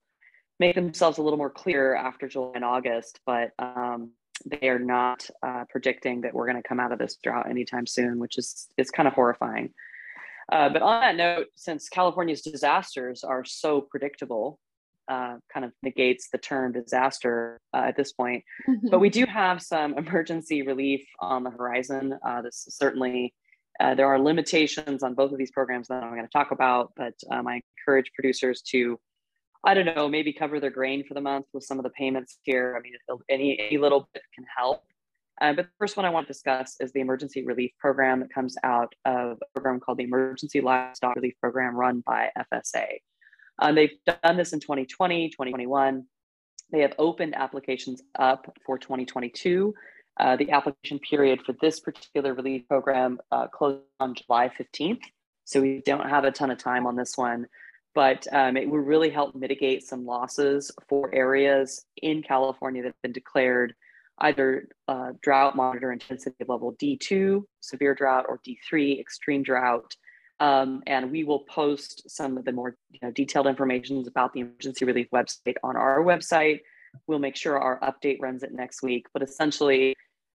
make 0.58 0.74
themselves 0.74 1.18
a 1.18 1.22
little 1.22 1.38
more 1.38 1.50
clear 1.50 1.94
after 1.94 2.28
July 2.28 2.52
and 2.54 2.64
August, 2.64 3.20
but 3.26 3.50
um, 3.58 4.12
they 4.44 4.68
are 4.68 4.78
not 4.78 5.28
uh, 5.42 5.64
predicting 5.68 6.20
that 6.22 6.32
we're 6.32 6.46
going 6.46 6.62
to 6.62 6.68
come 6.68 6.80
out 6.80 6.92
of 6.92 6.98
this 6.98 7.16
drought 7.22 7.50
anytime 7.50 7.86
soon, 7.86 8.18
which 8.18 8.38
is 8.38 8.68
is 8.76 8.90
kind 8.90 9.06
of 9.06 9.14
horrifying. 9.14 9.72
Uh, 10.52 10.68
but 10.68 10.82
on 10.82 11.00
that 11.00 11.16
note, 11.16 11.48
since 11.56 11.88
California's 11.88 12.42
disasters 12.42 13.24
are 13.24 13.44
so 13.44 13.80
predictable, 13.80 14.60
uh, 15.08 15.36
kind 15.52 15.64
of 15.64 15.72
negates 15.82 16.28
the 16.30 16.38
term 16.38 16.72
disaster 16.72 17.60
uh, 17.74 17.84
at 17.86 17.96
this 17.96 18.12
point. 18.12 18.44
Mm-hmm. 18.68 18.88
But 18.90 19.00
we 19.00 19.10
do 19.10 19.26
have 19.26 19.62
some 19.62 19.96
emergency 19.98 20.62
relief 20.62 21.04
on 21.20 21.44
the 21.44 21.50
horizon. 21.50 22.18
Uh, 22.26 22.42
this 22.42 22.64
is 22.66 22.76
certainly 22.76 23.34
uh, 23.80 23.94
there 23.94 24.06
are 24.06 24.18
limitations 24.18 25.02
on 25.02 25.14
both 25.14 25.32
of 25.32 25.38
these 25.38 25.50
programs 25.50 25.88
that 25.88 26.02
I'm 26.02 26.10
going 26.10 26.22
to 26.22 26.28
talk 26.32 26.50
about, 26.50 26.92
but 26.96 27.14
um, 27.30 27.46
I 27.46 27.60
encourage 27.78 28.10
producers 28.14 28.62
to, 28.70 28.98
I 29.64 29.74
don't 29.74 29.84
know, 29.84 30.08
maybe 30.08 30.32
cover 30.32 30.60
their 30.60 30.70
grain 30.70 31.04
for 31.06 31.14
the 31.14 31.20
month 31.20 31.46
with 31.52 31.64
some 31.64 31.78
of 31.78 31.82
the 31.82 31.90
payments 31.90 32.38
here. 32.42 32.74
I 32.78 32.80
mean, 32.80 32.94
any, 33.28 33.58
any 33.58 33.78
little 33.78 34.08
bit 34.12 34.22
can 34.34 34.46
help. 34.56 34.82
Uh, 35.40 35.52
but 35.52 35.66
the 35.66 35.72
first 35.78 35.98
one 35.98 36.06
I 36.06 36.10
want 36.10 36.26
to 36.26 36.32
discuss 36.32 36.76
is 36.80 36.92
the 36.92 37.00
emergency 37.00 37.44
relief 37.44 37.72
program 37.78 38.20
that 38.20 38.32
comes 38.32 38.56
out 38.64 38.94
of 39.04 39.38
a 39.42 39.46
program 39.54 39.80
called 39.80 39.98
the 39.98 40.04
Emergency 40.04 40.62
Livestock 40.62 41.14
Relief 41.14 41.34
Program 41.40 41.76
run 41.76 42.02
by 42.06 42.30
FSA. 42.38 42.86
Um, 43.58 43.74
they've 43.74 43.96
done 44.22 44.36
this 44.36 44.52
in 44.52 44.60
2020, 44.60 45.30
2021. 45.30 46.04
They 46.72 46.80
have 46.80 46.94
opened 46.98 47.34
applications 47.34 48.02
up 48.18 48.56
for 48.64 48.78
2022 48.78 49.74
uh, 50.18 50.36
the 50.36 50.50
application 50.50 50.98
period 50.98 51.42
for 51.44 51.54
this 51.60 51.80
particular 51.80 52.34
relief 52.34 52.66
program 52.68 53.18
uh, 53.30 53.46
closed 53.48 53.82
on 54.00 54.14
July 54.14 54.48
15th. 54.48 55.02
So 55.44 55.60
we 55.60 55.82
don't 55.84 56.08
have 56.08 56.24
a 56.24 56.32
ton 56.32 56.50
of 56.50 56.58
time 56.58 56.86
on 56.86 56.96
this 56.96 57.16
one, 57.16 57.46
but 57.94 58.26
um, 58.32 58.56
it 58.56 58.68
will 58.68 58.78
really 58.78 59.10
help 59.10 59.34
mitigate 59.34 59.82
some 59.82 60.06
losses 60.06 60.70
for 60.88 61.14
areas 61.14 61.84
in 62.02 62.22
California 62.22 62.82
that 62.82 62.88
have 62.88 63.02
been 63.02 63.12
declared 63.12 63.74
either 64.20 64.68
uh, 64.88 65.12
drought 65.20 65.54
monitor 65.54 65.92
intensity 65.92 66.44
level 66.48 66.74
D2, 66.80 67.42
severe 67.60 67.94
drought, 67.94 68.24
or 68.26 68.40
D3, 68.46 68.98
extreme 68.98 69.42
drought. 69.42 69.94
Um, 70.38 70.82
and 70.86 71.10
we 71.10 71.24
will 71.24 71.40
post 71.40 72.10
some 72.10 72.36
of 72.36 72.44
the 72.44 72.52
more 72.52 72.76
you 72.90 72.98
know, 73.02 73.10
detailed 73.10 73.46
information 73.46 74.04
about 74.06 74.32
the 74.32 74.40
emergency 74.40 74.84
relief 74.84 75.08
website 75.12 75.54
on 75.62 75.76
our 75.76 76.02
website. 76.02 76.60
We'll 77.06 77.18
make 77.18 77.36
sure 77.36 77.58
our 77.58 77.80
update 77.80 78.20
runs 78.20 78.42
it 78.42 78.52
next 78.52 78.82
week. 78.82 79.06
But 79.12 79.22
essentially, 79.22 79.94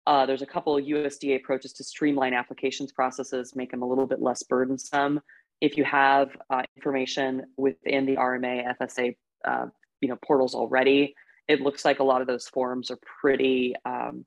uh, 0.08 0.26
there's 0.26 0.42
a 0.42 0.46
couple 0.46 0.76
USDA 0.76 1.38
approaches 1.38 1.74
to 1.74 1.84
streamline 1.84 2.34
applications 2.34 2.92
processes, 2.92 3.56
make 3.56 3.72
them 3.72 3.82
a 3.82 3.88
little 3.88 4.08
bit 4.08 4.22
less 4.22 4.44
burdensome. 4.44 5.20
If 5.62 5.78
you 5.78 5.84
have 5.84 6.30
uh, 6.50 6.64
information 6.78 7.44
within 7.58 8.06
the 8.06 8.16
RMA 8.16 8.74
FSA, 8.82 9.16
uh, 9.46 9.66
you 10.02 10.10
know, 10.10 10.18
portals 10.26 10.56
already, 10.56 11.14
it 11.48 11.62
looks 11.62 11.84
like 11.84 12.00
a 12.00 12.04
lot 12.04 12.22
of 12.22 12.28
those 12.28 12.48
forms 12.48 12.90
are 12.90 13.00
pretty, 13.22 13.76
um, 13.86 14.26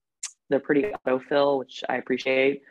they're 0.50 0.60
pretty 0.60 0.84
autofill, 1.06 1.58
which 1.58 1.82
I 1.88 1.96
appreciate. 1.96 2.62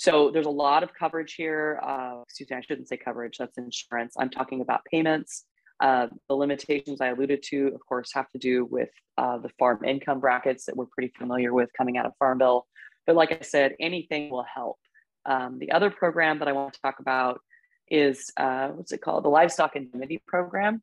So 0.00 0.30
there's 0.30 0.46
a 0.46 0.50
lot 0.50 0.82
of 0.82 0.94
coverage 0.94 1.34
here. 1.34 1.78
Uh, 1.86 2.22
excuse 2.22 2.48
me, 2.48 2.56
I 2.56 2.62
shouldn't 2.62 2.88
say 2.88 2.96
coverage. 2.96 3.36
That's 3.36 3.58
insurance. 3.58 4.14
I'm 4.18 4.30
talking 4.30 4.62
about 4.62 4.82
payments. 4.90 5.44
Uh, 5.78 6.06
the 6.26 6.34
limitations 6.34 7.02
I 7.02 7.08
alluded 7.08 7.42
to, 7.50 7.72
of 7.74 7.80
course, 7.86 8.10
have 8.14 8.26
to 8.30 8.38
do 8.38 8.64
with 8.64 8.88
uh, 9.18 9.36
the 9.36 9.50
farm 9.58 9.84
income 9.84 10.18
brackets 10.18 10.64
that 10.64 10.74
we're 10.74 10.86
pretty 10.86 11.12
familiar 11.18 11.52
with 11.52 11.68
coming 11.76 11.98
out 11.98 12.06
of 12.06 12.12
Farm 12.18 12.38
Bill. 12.38 12.66
But 13.06 13.14
like 13.14 13.30
I 13.30 13.42
said, 13.42 13.74
anything 13.78 14.30
will 14.30 14.46
help. 14.54 14.78
Um, 15.26 15.58
the 15.58 15.70
other 15.70 15.90
program 15.90 16.38
that 16.38 16.48
I 16.48 16.52
want 16.52 16.72
to 16.72 16.80
talk 16.80 17.00
about 17.00 17.42
is 17.90 18.32
uh, 18.38 18.68
what's 18.68 18.92
it 18.92 19.02
called? 19.02 19.26
The 19.26 19.28
Livestock 19.28 19.76
Indemnity 19.76 20.22
Program. 20.26 20.82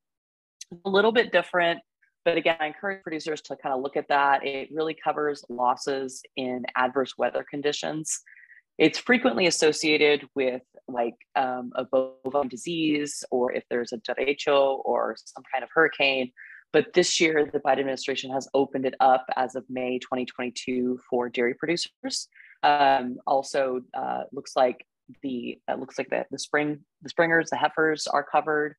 A 0.86 0.90
little 0.90 1.12
bit 1.12 1.32
different, 1.32 1.80
but 2.24 2.38
again, 2.38 2.58
I 2.60 2.68
encourage 2.68 3.02
producers 3.02 3.42
to 3.42 3.56
kind 3.56 3.74
of 3.74 3.82
look 3.82 3.98
at 3.98 4.10
that. 4.10 4.46
It 4.46 4.70
really 4.72 4.96
covers 5.04 5.44
losses 5.50 6.22
in 6.36 6.66
adverse 6.76 7.18
weather 7.18 7.44
conditions. 7.50 8.22
It's 8.78 9.00
frequently 9.00 9.48
associated 9.48 10.28
with 10.36 10.62
like 10.88 11.16
um, 11.36 11.72
a 11.76 11.86
bovine 11.86 12.48
disease 12.48 13.24
or 13.32 13.52
if 13.52 13.64
there's 13.70 13.92
a 13.92 13.98
derecho 13.98 14.82
or 14.86 15.16
some 15.26 15.44
kind 15.52 15.64
of 15.64 15.70
hurricane. 15.74 16.32
But 16.74 16.94
this 16.94 17.20
year, 17.20 17.50
the 17.52 17.60
Biden 17.60 17.80
administration 17.80 18.32
has 18.32 18.48
opened 18.54 18.86
it 18.86 18.96
up 19.00 19.26
as 19.36 19.56
of 19.56 19.64
May 19.70 20.00
2022 20.00 21.00
for 21.10 21.30
dairy 21.30 21.54
producers. 21.54 22.28
Um, 22.64 23.18
also, 23.26 23.82
uh, 23.94 24.24
looks 24.32 24.56
like 24.56 24.86
the 25.22 25.60
uh, 25.70 25.76
looks 25.76 25.98
like 25.98 26.10
the, 26.10 26.26
the 26.32 26.40
spring 26.40 26.80
the 27.02 27.10
springers 27.10 27.50
the 27.50 27.56
heifers 27.56 28.08
are 28.08 28.24
covered. 28.24 28.76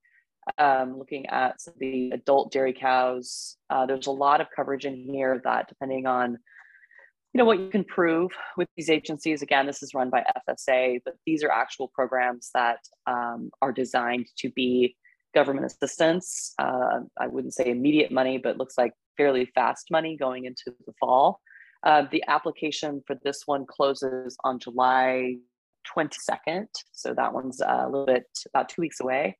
Um, 0.56 0.98
looking 0.98 1.26
at 1.26 1.56
the 1.78 2.10
adult 2.10 2.52
dairy 2.52 2.72
cows, 2.72 3.56
uh, 3.68 3.84
there's 3.86 4.06
a 4.06 4.12
lot 4.12 4.40
of 4.40 4.46
coverage 4.54 4.86
in 4.86 4.96
here 4.96 5.40
that, 5.44 5.68
depending 5.68 6.06
on 6.06 6.38
you 7.32 7.38
know 7.38 7.44
what 7.44 7.58
you 7.58 7.68
can 7.68 7.84
prove 7.84 8.30
with 8.56 8.68
these 8.76 8.90
agencies 8.90 9.42
again 9.42 9.66
this 9.66 9.82
is 9.82 9.94
run 9.94 10.10
by 10.10 10.24
fsa 10.48 10.98
but 11.04 11.14
these 11.26 11.44
are 11.44 11.50
actual 11.50 11.88
programs 11.88 12.50
that 12.54 12.78
um, 13.06 13.50
are 13.62 13.72
designed 13.72 14.26
to 14.36 14.50
be 14.50 14.96
government 15.34 15.66
assistance 15.66 16.54
uh, 16.58 17.00
i 17.18 17.26
wouldn't 17.26 17.54
say 17.54 17.70
immediate 17.70 18.10
money 18.10 18.38
but 18.38 18.56
looks 18.56 18.78
like 18.78 18.92
fairly 19.18 19.50
fast 19.54 19.88
money 19.90 20.16
going 20.16 20.46
into 20.46 20.74
the 20.86 20.94
fall. 20.98 21.40
Uh, 21.82 22.04
the 22.10 22.24
application 22.28 23.02
for 23.06 23.16
this 23.22 23.42
one 23.44 23.66
closes 23.66 24.36
on 24.44 24.58
july 24.58 25.34
22nd 25.94 26.66
so 26.92 27.12
that 27.14 27.32
one's 27.32 27.60
uh, 27.60 27.84
a 27.84 27.88
little 27.88 28.06
bit 28.06 28.26
about 28.52 28.68
two 28.68 28.80
weeks 28.80 29.00
away. 29.00 29.36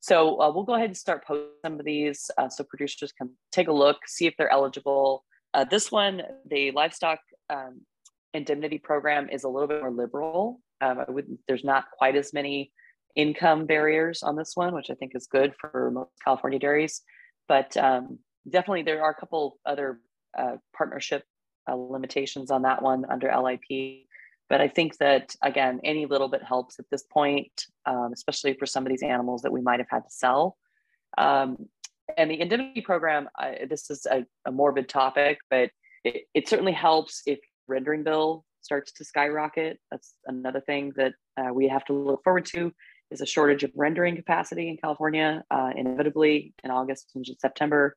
So 0.00 0.40
uh, 0.40 0.52
we'll 0.52 0.64
go 0.64 0.74
ahead 0.74 0.86
and 0.86 0.96
start 0.96 1.24
posting 1.24 1.50
some 1.64 1.78
of 1.78 1.84
these 1.84 2.30
uh, 2.36 2.48
so 2.48 2.64
producers 2.64 3.12
can 3.12 3.30
take 3.52 3.68
a 3.68 3.72
look 3.72 3.98
see 4.06 4.26
if 4.26 4.34
they're 4.36 4.52
eligible 4.52 5.24
uh, 5.54 5.64
this 5.64 5.92
one, 5.92 6.22
the 6.48 6.70
livestock 6.70 7.18
um, 7.50 7.82
indemnity 8.34 8.78
program 8.78 9.28
is 9.30 9.44
a 9.44 9.48
little 9.48 9.68
bit 9.68 9.80
more 9.80 9.90
liberal. 9.90 10.60
Um, 10.80 11.04
there's 11.46 11.64
not 11.64 11.84
quite 11.96 12.16
as 12.16 12.32
many 12.32 12.72
income 13.14 13.66
barriers 13.66 14.22
on 14.22 14.36
this 14.36 14.52
one, 14.54 14.74
which 14.74 14.90
I 14.90 14.94
think 14.94 15.12
is 15.14 15.26
good 15.26 15.54
for 15.60 15.90
most 15.90 16.10
California 16.24 16.58
dairies. 16.58 17.02
But 17.48 17.76
um, 17.76 18.18
definitely, 18.48 18.82
there 18.82 19.02
are 19.02 19.10
a 19.10 19.20
couple 19.20 19.58
other 19.66 20.00
uh, 20.36 20.56
partnership 20.76 21.24
uh, 21.70 21.76
limitations 21.76 22.50
on 22.50 22.62
that 22.62 22.82
one 22.82 23.04
under 23.08 23.30
LIP. 23.30 24.06
But 24.48 24.60
I 24.60 24.68
think 24.68 24.98
that 24.98 25.34
again, 25.42 25.80
any 25.84 26.06
little 26.06 26.28
bit 26.28 26.42
helps 26.42 26.78
at 26.78 26.86
this 26.90 27.04
point, 27.04 27.52
um, 27.86 28.10
especially 28.12 28.54
for 28.54 28.66
some 28.66 28.84
of 28.84 28.90
these 28.90 29.02
animals 29.02 29.42
that 29.42 29.52
we 29.52 29.60
might 29.60 29.80
have 29.80 29.88
had 29.90 30.00
to 30.00 30.10
sell. 30.10 30.56
Um, 31.18 31.68
and 32.16 32.30
the 32.30 32.40
indemnity 32.40 32.80
program, 32.80 33.28
uh, 33.38 33.52
this 33.68 33.90
is 33.90 34.06
a, 34.06 34.24
a, 34.46 34.52
morbid 34.52 34.88
topic, 34.88 35.38
but 35.50 35.70
it, 36.04 36.24
it, 36.34 36.48
certainly 36.48 36.72
helps 36.72 37.22
if 37.26 37.38
rendering 37.68 38.02
bill 38.02 38.44
starts 38.60 38.92
to 38.92 39.04
skyrocket. 39.04 39.78
That's 39.90 40.14
another 40.26 40.60
thing 40.60 40.92
that 40.96 41.14
uh, 41.36 41.52
we 41.52 41.68
have 41.68 41.84
to 41.86 41.92
look 41.92 42.22
forward 42.24 42.46
to 42.46 42.72
is 43.10 43.20
a 43.20 43.26
shortage 43.26 43.62
of 43.64 43.70
rendering 43.74 44.16
capacity 44.16 44.68
in 44.68 44.76
California. 44.76 45.42
Uh, 45.50 45.70
inevitably, 45.76 46.54
in 46.64 46.70
August 46.70 47.10
and 47.14 47.26
September 47.38 47.96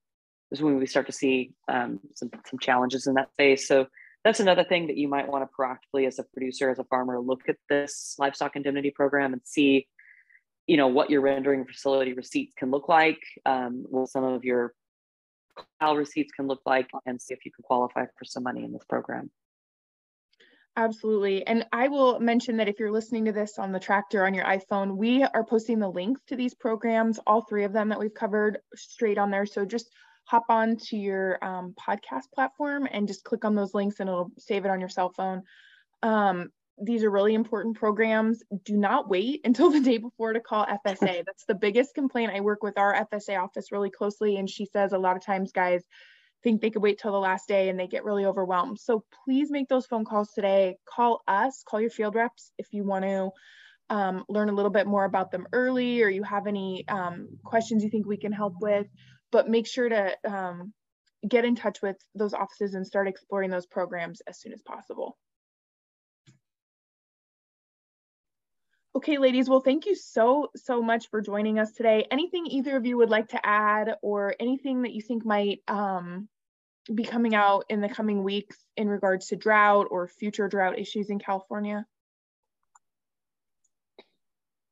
is 0.51 0.61
when 0.61 0.77
we 0.77 0.85
start 0.85 1.07
to 1.07 1.11
see 1.11 1.53
um, 1.67 1.99
some, 2.15 2.29
some 2.49 2.59
challenges 2.59 3.07
in 3.07 3.15
that 3.15 3.31
space. 3.31 3.67
So 3.67 3.87
that's 4.23 4.39
another 4.39 4.63
thing 4.63 4.87
that 4.87 4.97
you 4.97 5.07
might 5.07 5.27
want 5.27 5.43
to 5.43 5.55
proactively, 5.55 6.07
as 6.07 6.19
a 6.19 6.23
producer, 6.23 6.69
as 6.69 6.79
a 6.79 6.83
farmer, 6.85 7.19
look 7.19 7.47
at 7.47 7.57
this 7.69 8.15
livestock 8.17 8.55
indemnity 8.55 8.91
program 8.91 9.33
and 9.33 9.41
see 9.45 9.87
you 10.67 10.77
know 10.77 10.87
what 10.87 11.09
your 11.09 11.21
rendering 11.21 11.65
facility 11.65 12.13
receipts 12.13 12.53
can 12.57 12.71
look 12.71 12.89
like, 12.89 13.21
um, 13.45 13.85
what 13.89 14.09
some 14.09 14.23
of 14.23 14.43
your 14.43 14.73
cloud 15.79 15.97
receipts 15.97 16.31
can 16.33 16.47
look 16.47 16.61
like, 16.65 16.89
and 17.05 17.21
see 17.21 17.33
if 17.33 17.45
you 17.45 17.51
can 17.51 17.63
qualify 17.63 18.05
for 18.17 18.25
some 18.25 18.43
money 18.43 18.63
in 18.63 18.71
this 18.71 18.83
program. 18.89 19.29
Absolutely. 20.77 21.47
And 21.47 21.65
I 21.71 21.87
will 21.87 22.19
mention 22.19 22.57
that 22.57 22.67
if 22.67 22.79
you're 22.79 22.91
listening 22.91 23.25
to 23.25 23.31
this 23.31 23.57
on 23.57 23.71
the 23.71 23.79
tractor 23.79 24.25
on 24.25 24.33
your 24.33 24.43
iPhone, 24.43 24.97
we 24.97 25.23
are 25.23 25.45
posting 25.45 25.79
the 25.79 25.89
links 25.89 26.21
to 26.27 26.35
these 26.35 26.53
programs, 26.53 27.17
all 27.25 27.41
three 27.41 27.63
of 27.63 27.71
them 27.71 27.87
that 27.89 27.99
we've 27.99 28.13
covered 28.13 28.59
straight 28.75 29.17
on 29.17 29.31
there. 29.31 29.45
So 29.45 29.63
just 29.63 29.89
hop 30.25 30.45
on 30.49 30.75
to 30.75 30.97
your 30.97 31.43
um, 31.43 31.73
podcast 31.79 32.31
platform 32.33 32.89
and 32.91 33.07
just 33.07 33.23
click 33.23 33.45
on 33.45 33.55
those 33.55 33.73
links 33.73 34.01
and 34.01 34.09
it'll 34.09 34.31
save 34.37 34.65
it 34.65 34.71
on 34.71 34.81
your 34.81 34.89
cell 34.89 35.13
phone. 35.15 35.43
Um, 36.03 36.49
these 36.81 37.03
are 37.03 37.11
really 37.11 37.33
important 37.33 37.77
programs. 37.77 38.43
Do 38.63 38.75
not 38.75 39.09
wait 39.09 39.41
until 39.45 39.71
the 39.71 39.79
day 39.79 39.97
before 39.97 40.33
to 40.33 40.39
call 40.39 40.65
FSA. 40.65 41.23
That's 41.25 41.45
the 41.47 41.55
biggest 41.55 41.95
complaint. 41.95 42.31
I 42.33 42.41
work 42.41 42.63
with 42.63 42.77
our 42.77 42.93
FSA 43.11 43.41
office 43.41 43.71
really 43.71 43.89
closely, 43.89 44.37
and 44.37 44.49
she 44.49 44.65
says 44.65 44.93
a 44.93 44.97
lot 44.97 45.15
of 45.15 45.23
times 45.23 45.51
guys 45.51 45.83
think 46.43 46.61
they 46.61 46.69
could 46.69 46.81
wait 46.81 46.99
till 46.99 47.11
the 47.11 47.19
last 47.19 47.47
day 47.47 47.69
and 47.69 47.79
they 47.79 47.87
get 47.87 48.05
really 48.05 48.25
overwhelmed. 48.25 48.79
So 48.79 49.03
please 49.25 49.49
make 49.49 49.67
those 49.67 49.87
phone 49.87 50.05
calls 50.05 50.31
today. 50.31 50.77
Call 50.87 51.23
us, 51.27 51.63
call 51.67 51.81
your 51.81 51.89
field 51.89 52.13
reps 52.13 52.51
if 52.57 52.67
you 52.71 52.83
want 52.83 53.03
to 53.03 53.31
um, 53.89 54.23
learn 54.29 54.49
a 54.49 54.53
little 54.53 54.71
bit 54.71 54.85
more 54.85 55.05
about 55.05 55.31
them 55.31 55.47
early 55.53 56.03
or 56.03 56.09
you 56.09 56.21
have 56.23 56.45
any 56.45 56.85
um, 56.87 57.29
questions 57.43 57.83
you 57.83 57.89
think 57.89 58.05
we 58.05 58.17
can 58.17 58.31
help 58.31 58.53
with. 58.61 58.85
But 59.31 59.49
make 59.49 59.65
sure 59.65 59.89
to 59.89 60.15
um, 60.23 60.71
get 61.27 61.45
in 61.45 61.55
touch 61.55 61.81
with 61.81 61.97
those 62.13 62.33
offices 62.33 62.75
and 62.75 62.85
start 62.85 63.07
exploring 63.07 63.49
those 63.49 63.65
programs 63.65 64.21
as 64.27 64.39
soon 64.39 64.53
as 64.53 64.61
possible. 64.61 65.17
Okay, 68.95 69.17
ladies, 69.17 69.49
well, 69.49 69.59
thank 69.59 69.85
you 69.85 69.93
so, 69.93 70.51
so 70.55 70.81
much 70.81 71.09
for 71.09 71.19
joining 71.19 71.59
us 71.59 71.73
today. 71.73 72.05
Anything 72.09 72.45
either 72.45 72.77
of 72.77 72.85
you 72.85 72.95
would 72.95 73.09
like 73.09 73.27
to 73.29 73.45
add 73.45 73.95
or 74.01 74.33
anything 74.39 74.83
that 74.83 74.93
you 74.93 75.01
think 75.01 75.25
might 75.25 75.59
um, 75.67 76.29
be 76.93 77.03
coming 77.03 77.35
out 77.35 77.65
in 77.67 77.81
the 77.81 77.89
coming 77.89 78.23
weeks 78.23 78.57
in 78.77 78.87
regards 78.87 79.27
to 79.27 79.35
drought 79.35 79.87
or 79.91 80.07
future 80.07 80.47
drought 80.47 80.79
issues 80.79 81.09
in 81.09 81.19
California? 81.19 81.85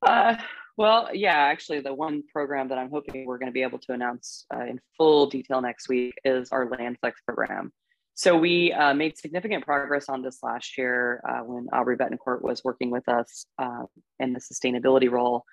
Uh, 0.02 0.38
well, 0.78 1.10
yeah, 1.14 1.36
actually, 1.36 1.82
the 1.82 1.94
one 1.94 2.24
program 2.32 2.70
that 2.70 2.78
I'm 2.78 2.90
hoping 2.90 3.26
we're 3.26 3.40
going 3.40 3.52
to 3.52 3.54
be 3.54 3.64
able 3.64 3.80
to 3.80 3.92
announce 3.92 4.46
uh, 4.56 4.64
in 4.64 4.80
full 4.98 5.26
detail 5.26 5.62
next 5.62 5.90
week 5.90 6.14
is 6.24 6.50
our 6.54 6.70
Land 6.70 6.98
Flex 7.02 7.20
program. 7.28 7.74
So 8.16 8.38
we 8.38 8.72
uh, 8.72 8.94
made 8.94 9.18
significant 9.18 9.66
progress 9.66 10.08
on 10.08 10.22
this 10.22 10.40
last 10.44 10.78
year 10.78 11.22
uh, 11.28 11.40
when 11.40 11.68
Aubrey 11.74 11.98
Betancourt 11.98 12.44
was 12.44 12.64
working 12.64 12.92
with 12.92 13.08
us 13.10 13.48
uh, 13.58 13.84
in 14.20 14.34
the 14.34 14.40
sustainability 14.40 15.10
role. 15.10 15.46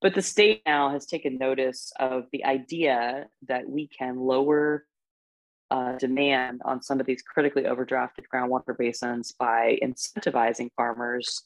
But 0.00 0.14
the 0.14 0.22
state 0.22 0.62
now 0.64 0.90
has 0.90 1.06
taken 1.06 1.38
notice 1.38 1.92
of 1.98 2.26
the 2.32 2.44
idea 2.44 3.26
that 3.48 3.68
we 3.68 3.88
can 3.88 4.16
lower 4.16 4.86
uh, 5.70 5.98
demand 5.98 6.62
on 6.64 6.80
some 6.80 6.98
of 6.98 7.04
these 7.04 7.20
critically 7.20 7.64
overdrafted 7.64 8.24
groundwater 8.32 8.76
basins 8.78 9.32
by 9.38 9.78
incentivizing 9.82 10.70
farmers 10.76 11.42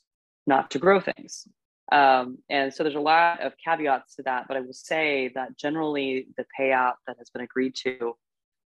not 0.47 0.71
to 0.71 0.79
grow 0.79 1.01
things. 1.01 1.49
Um, 1.91 2.39
and 2.49 2.73
so 2.73 2.85
there's 2.85 2.95
a 2.95 3.01
lot 3.01 3.41
of 3.41 3.53
caveats 3.63 4.15
to 4.17 4.23
that, 4.23 4.47
but 4.49 4.57
I 4.57 4.61
will 4.61 4.73
say 4.73 5.33
that 5.35 5.59
generally 5.59 6.29
the 6.37 6.47
payout 6.59 6.95
that 7.07 7.17
has 7.19 7.31
been 7.31 7.43
agreed 7.43 7.75
to 7.83 8.15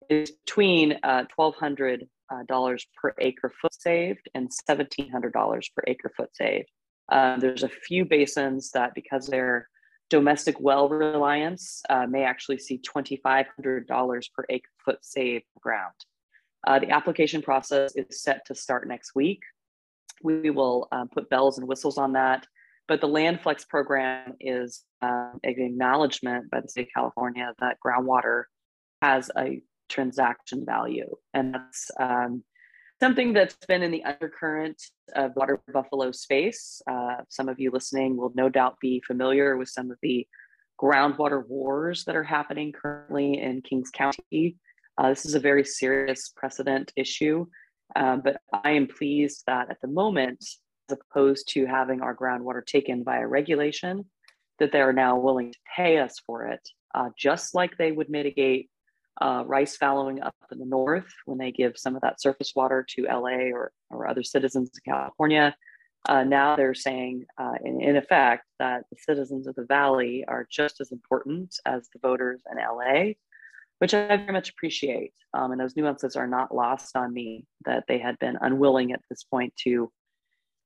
is 0.10 0.32
between 0.32 1.00
uh, 1.04 1.26
$1,200 1.38 2.04
uh, 2.32 2.78
per 3.02 3.14
acre 3.20 3.52
foot 3.62 3.74
saved 3.74 4.30
and 4.34 4.50
$1,700 4.70 5.32
per 5.76 5.84
acre 5.88 6.12
foot 6.16 6.36
saved. 6.36 6.70
Um, 7.12 7.40
there's 7.40 7.64
a 7.64 7.70
few 7.70 8.06
basins 8.06 8.72
that, 8.72 8.96
because 8.96 9.28
their 9.28 9.70
domestic 10.10 10.60
well 10.60 10.90
reliance, 10.90 11.82
uh, 11.90 12.06
may 12.08 12.24
actually 12.24 12.60
see 12.60 12.80
$2,500 12.80 13.86
per 14.34 14.46
acre 14.50 14.70
foot 14.84 15.04
saved 15.04 15.46
ground. 15.60 15.94
Uh, 16.66 16.80
the 16.80 16.92
application 16.92 17.42
process 17.42 17.96
is 17.96 18.22
set 18.22 18.46
to 18.46 18.56
start 18.56 18.88
next 18.88 19.16
week. 19.16 19.42
We 20.24 20.50
will 20.50 20.88
um, 20.92 21.10
put 21.10 21.30
bells 21.30 21.58
and 21.58 21.68
whistles 21.68 21.98
on 21.98 22.14
that. 22.14 22.48
But 22.88 23.02
the 23.02 23.08
Land 23.08 23.42
Flex 23.42 23.66
program 23.66 24.34
is 24.40 24.84
um, 25.02 25.40
an 25.44 25.56
acknowledgement 25.58 26.52
by 26.52 26.62
the 26.62 26.68
state 26.68 26.88
of 26.88 26.94
California 26.94 27.54
that 27.60 27.78
groundwater 27.86 28.44
has 29.02 29.32
a 29.38 29.62
transaction 29.94 30.66
value. 30.66 31.10
And 31.34 31.54
that's 31.54 31.92
um, 32.00 32.44
something 33.02 33.34
that's 33.34 33.56
been 33.68 33.84
in 33.84 33.92
the 33.92 34.04
undercurrent 34.04 34.82
of 35.16 35.36
water 35.36 35.60
buffalo 35.72 36.12
space. 36.12 36.82
Uh, 36.90 37.18
some 37.30 37.50
of 37.50 37.60
you 37.60 37.70
listening 37.72 38.18
will 38.18 38.32
no 38.36 38.50
doubt 38.50 38.80
be 38.80 39.04
familiar 39.06 39.58
with 39.58 39.70
some 39.70 39.92
of 39.92 39.98
the 40.02 40.28
groundwater 40.82 41.48
wars 41.48 42.06
that 42.06 42.16
are 42.16 42.24
happening 42.24 42.72
currently 42.72 43.40
in 43.40 43.62
Kings 43.62 43.92
County. 43.94 44.58
Uh, 44.98 45.10
this 45.10 45.26
is 45.26 45.36
a 45.36 45.40
very 45.40 45.66
serious 45.66 46.30
precedent 46.36 46.92
issue, 46.96 47.46
um, 47.96 48.22
but 48.24 48.38
I 48.64 48.72
am 48.72 48.88
pleased 48.88 49.44
that 49.48 49.70
at 49.70 49.82
the 49.82 49.88
moment, 49.88 50.44
as 50.90 50.98
opposed 50.98 51.50
to 51.54 51.66
having 51.66 52.02
our 52.02 52.16
groundwater 52.16 52.66
taken 52.66 53.04
via 53.04 53.28
regulation, 53.28 54.06
that 54.60 54.72
they 54.72 54.82
are 54.82 54.94
now 54.94 55.18
willing 55.18 55.52
to 55.52 55.60
pay 55.76 55.98
us 55.98 56.16
for 56.26 56.48
it, 56.48 56.62
uh, 56.96 57.10
just 57.18 57.56
like 57.56 57.78
they 57.78 57.92
would 57.92 58.10
mitigate 58.10 58.70
uh, 59.22 59.44
rice 59.46 59.78
fallowing 59.78 60.22
up 60.22 60.36
in 60.52 60.60
the 60.60 60.66
north 60.66 61.12
when 61.26 61.38
they 61.38 61.52
give 61.52 61.78
some 61.78 61.96
of 61.96 62.02
that 62.02 62.22
surface 62.22 62.54
water 62.56 62.86
to 62.88 63.04
LA 63.04 63.52
or, 63.54 63.72
or 63.90 64.08
other 64.08 64.24
citizens 64.24 64.72
of 64.76 64.84
California. 64.84 65.56
Uh, 66.10 66.24
now 66.24 66.56
they're 66.56 66.74
saying, 66.74 67.26
uh, 67.38 67.54
in, 67.64 67.80
in, 67.82 67.96
effect, 67.96 68.44
that 68.60 68.84
the 68.90 68.98
citizens 69.00 69.48
of 69.48 69.56
the 69.56 69.66
valley 69.66 70.26
are 70.28 70.46
just 70.52 70.82
as 70.82 70.92
important 70.92 71.56
as 71.66 71.88
the 71.94 72.00
voters 72.00 72.42
in 72.52 72.58
LA, 72.58 73.14
which 73.80 73.94
I 73.94 74.18
very 74.18 74.34
much 74.34 74.50
appreciate. 74.50 75.14
Um, 75.34 75.52
and 75.52 75.62
those 75.62 75.78
nuances 75.78 76.16
are 76.16 76.28
not 76.28 76.54
lost 76.54 76.98
on 76.98 77.14
me 77.14 77.46
that 77.66 77.86
they 77.88 78.00
had 78.00 78.20
been 78.20 78.38
unwilling 78.42 78.92
at 78.92 79.02
this 79.10 79.24
point 79.24 79.54
to 79.64 79.92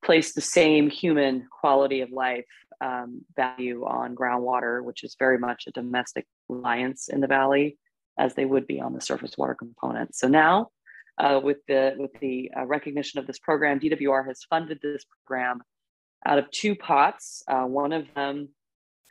place 0.03 0.33
the 0.33 0.41
same 0.41 0.89
human 0.89 1.47
quality 1.51 2.01
of 2.01 2.11
life 2.11 2.45
um, 2.81 3.21
value 3.35 3.85
on 3.85 4.15
groundwater, 4.15 4.83
which 4.83 5.03
is 5.03 5.15
very 5.19 5.37
much 5.37 5.65
a 5.67 5.71
domestic 5.71 6.25
reliance 6.49 7.09
in 7.09 7.21
the 7.21 7.27
valley 7.27 7.77
as 8.17 8.35
they 8.35 8.45
would 8.45 8.67
be 8.67 8.79
on 8.81 8.93
the 8.93 9.01
surface 9.01 9.37
water 9.37 9.55
component. 9.55 10.15
So 10.15 10.27
now, 10.27 10.69
uh, 11.17 11.39
with 11.43 11.57
the 11.67 11.95
with 11.97 12.11
the 12.19 12.51
uh, 12.57 12.65
recognition 12.65 13.19
of 13.19 13.27
this 13.27 13.39
program, 13.39 13.79
DWR 13.79 14.27
has 14.27 14.43
funded 14.49 14.79
this 14.81 15.05
program 15.05 15.61
out 16.25 16.39
of 16.39 16.49
two 16.51 16.75
pots. 16.75 17.43
Uh, 17.47 17.63
one 17.63 17.93
of 17.93 18.05
them 18.15 18.49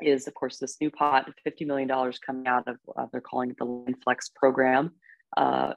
is, 0.00 0.26
of 0.26 0.34
course, 0.34 0.58
this 0.58 0.76
new 0.80 0.90
pot, 0.90 1.30
$50 1.46 1.66
million 1.66 1.88
coming 2.24 2.46
out 2.46 2.68
of, 2.68 2.76
uh, 2.96 3.06
they're 3.10 3.20
calling 3.20 3.50
it 3.50 3.56
the 3.58 3.64
Land 3.64 3.96
Flex 4.04 4.28
program. 4.28 4.92
Uh, 5.36 5.72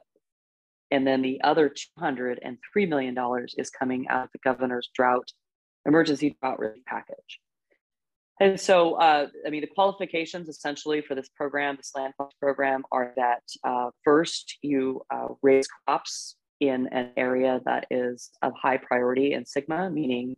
and 0.90 1.06
then 1.06 1.22
the 1.22 1.40
other 1.42 1.72
$203 1.98 2.88
million 2.88 3.16
is 3.56 3.70
coming 3.70 4.08
out 4.08 4.24
of 4.24 4.30
the 4.32 4.38
governor's 4.42 4.90
drought, 4.94 5.32
emergency 5.86 6.36
drought 6.40 6.58
relief 6.58 6.84
package. 6.86 7.40
And 8.40 8.58
so, 8.58 8.94
uh, 8.94 9.26
I 9.46 9.50
mean, 9.50 9.60
the 9.60 9.66
qualifications 9.66 10.48
essentially 10.48 11.02
for 11.02 11.14
this 11.14 11.28
program, 11.28 11.76
this 11.76 11.92
land 11.94 12.14
program, 12.40 12.84
are 12.90 13.12
that 13.16 13.42
uh, 13.64 13.90
first 14.02 14.56
you 14.62 15.02
uh, 15.12 15.28
raise 15.42 15.68
crops 15.68 16.36
in 16.58 16.88
an 16.88 17.10
area 17.18 17.60
that 17.66 17.86
is 17.90 18.30
of 18.40 18.54
high 18.60 18.78
priority 18.78 19.34
in 19.34 19.44
SGMA, 19.44 19.92
meaning 19.92 20.36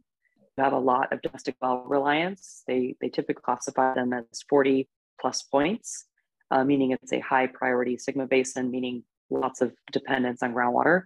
you 0.57 0.65
have 0.65 0.73
a 0.73 0.79
lot 0.79 1.13
of 1.13 1.23
domestic 1.23 1.55
well 1.63 1.85
reliance. 1.87 2.65
They, 2.67 2.97
they 3.01 3.09
typically 3.09 3.43
classify 3.43 3.95
them 3.95 4.13
as 4.13 4.25
40 4.49 4.89
plus 5.21 5.43
points, 5.43 6.07
uh, 6.51 6.65
meaning 6.65 6.91
it's 6.91 7.13
a 7.13 7.21
high 7.21 7.47
priority 7.47 7.97
SGMA 7.97 8.29
basin, 8.29 8.73
meaning 8.73 9.05
lots 9.31 9.61
of 9.61 9.73
dependence 9.93 10.43
on 10.43 10.55
groundwater. 10.55 11.05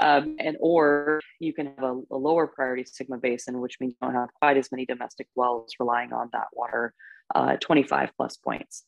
Um, 0.00 0.36
and 0.38 0.56
or 0.60 1.20
you 1.40 1.52
can 1.52 1.66
have 1.66 1.82
a, 1.82 2.00
a, 2.12 2.16
lower 2.16 2.46
priority 2.46 2.84
SGMA 2.84 3.20
basin, 3.20 3.60
which 3.60 3.78
means 3.80 3.94
you 4.00 4.06
don't 4.06 4.14
have 4.14 4.32
quite 4.34 4.56
as 4.56 4.70
many 4.70 4.86
domestic 4.86 5.26
wells 5.34 5.72
relying 5.80 6.12
on 6.12 6.28
that 6.32 6.46
water, 6.52 6.94
uh, 7.34 7.56
25 7.56 8.10
plus 8.16 8.36
points. 8.36 8.84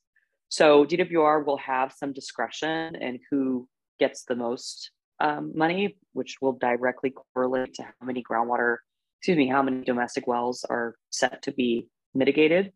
So 0.50 0.84
DWR 0.84 1.44
will 1.44 1.58
have 1.58 1.92
some 1.92 2.12
discretion 2.12 2.94
in 2.96 3.18
who 3.30 3.68
gets 3.98 4.24
the 4.24 4.36
most 4.36 4.90
um, 5.20 5.52
money, 5.54 5.96
which 6.12 6.36
will 6.40 6.52
directly 6.52 7.12
correlate 7.34 7.74
to 7.74 7.82
how 7.82 8.06
many 8.06 8.22
groundwater, 8.22 8.78
excuse 9.18 9.36
me, 9.36 9.48
how 9.48 9.62
many 9.62 9.84
domestic 9.84 10.26
wells 10.26 10.64
are 10.68 10.94
set 11.10 11.42
to 11.42 11.52
be 11.52 11.88
mitigated. 12.14 12.72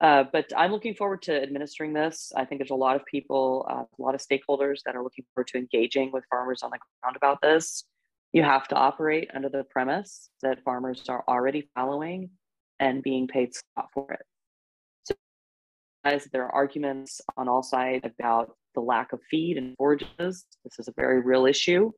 Uh, 0.00 0.24
but 0.32 0.46
I'm 0.56 0.72
looking 0.72 0.94
forward 0.94 1.22
to 1.22 1.42
administering 1.42 1.92
this. 1.92 2.32
I 2.36 2.44
think 2.44 2.60
there's 2.60 2.70
a 2.70 2.74
lot 2.74 2.96
of 2.96 3.04
people, 3.06 3.66
uh, 3.70 3.84
a 3.98 4.02
lot 4.02 4.14
of 4.14 4.20
stakeholders 4.20 4.80
that 4.84 4.96
are 4.96 5.02
looking 5.02 5.24
forward 5.34 5.48
to 5.48 5.58
engaging 5.58 6.10
with 6.12 6.24
farmers 6.30 6.62
on 6.62 6.70
the 6.70 6.78
ground 7.02 7.16
about 7.16 7.40
this. 7.42 7.84
You 8.32 8.42
have 8.42 8.68
to 8.68 8.74
operate 8.76 9.30
under 9.34 9.48
the 9.48 9.64
premise 9.64 10.30
that 10.42 10.62
farmers 10.64 11.04
are 11.08 11.24
already 11.28 11.68
following 11.74 12.30
and 12.80 13.02
being 13.02 13.26
paid 13.26 13.52
for 13.94 14.12
it. 14.12 14.22
So 15.04 15.14
there 16.32 16.44
are 16.44 16.54
arguments 16.54 17.20
on 17.36 17.48
all 17.48 17.62
sides 17.62 18.04
about 18.04 18.54
the 18.74 18.80
lack 18.80 19.12
of 19.12 19.20
feed 19.30 19.56
and 19.56 19.76
forages, 19.76 20.44
this 20.64 20.78
is 20.78 20.88
a 20.88 20.92
very 20.96 21.20
real 21.20 21.46
issue. 21.46 21.90